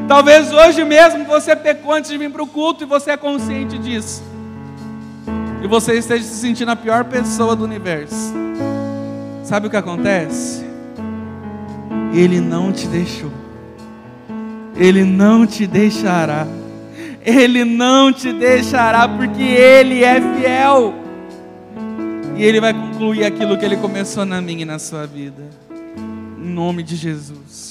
Talvez 0.09 0.51
hoje 0.51 0.83
mesmo 0.83 1.23
você 1.23 1.55
pecou 1.55 1.93
antes 1.93 2.11
de 2.11 2.17
vir 2.17 2.29
para 2.29 2.43
o 2.43 2.47
culto 2.47 2.83
e 2.83 2.85
você 2.85 3.11
é 3.11 3.17
consciente 3.17 3.77
disso. 3.77 4.21
E 5.63 5.67
você 5.67 5.93
esteja 5.93 6.25
se 6.25 6.35
sentindo 6.35 6.71
a 6.71 6.75
pior 6.75 7.05
pessoa 7.05 7.55
do 7.55 7.63
universo. 7.63 8.33
Sabe 9.41 9.67
o 9.67 9.69
que 9.69 9.77
acontece? 9.77 10.65
Ele 12.13 12.41
não 12.41 12.73
te 12.73 12.87
deixou. 12.87 13.40
Ele 14.81 15.03
não 15.03 15.45
te 15.45 15.67
deixará. 15.67 16.47
Ele 17.23 17.63
não 17.63 18.11
te 18.11 18.33
deixará, 18.33 19.07
porque 19.07 19.43
Ele 19.43 20.03
é 20.03 20.19
fiel. 20.19 20.95
E 22.35 22.43
Ele 22.43 22.59
vai 22.59 22.73
concluir 22.73 23.23
aquilo 23.23 23.55
que 23.59 23.63
Ele 23.63 23.77
começou 23.77 24.25
na 24.25 24.41
minha 24.41 24.63
e 24.63 24.65
na 24.65 24.79
sua 24.79 25.05
vida. 25.05 25.43
Em 26.35 26.49
nome 26.49 26.81
de 26.81 26.95
Jesus. 26.95 27.61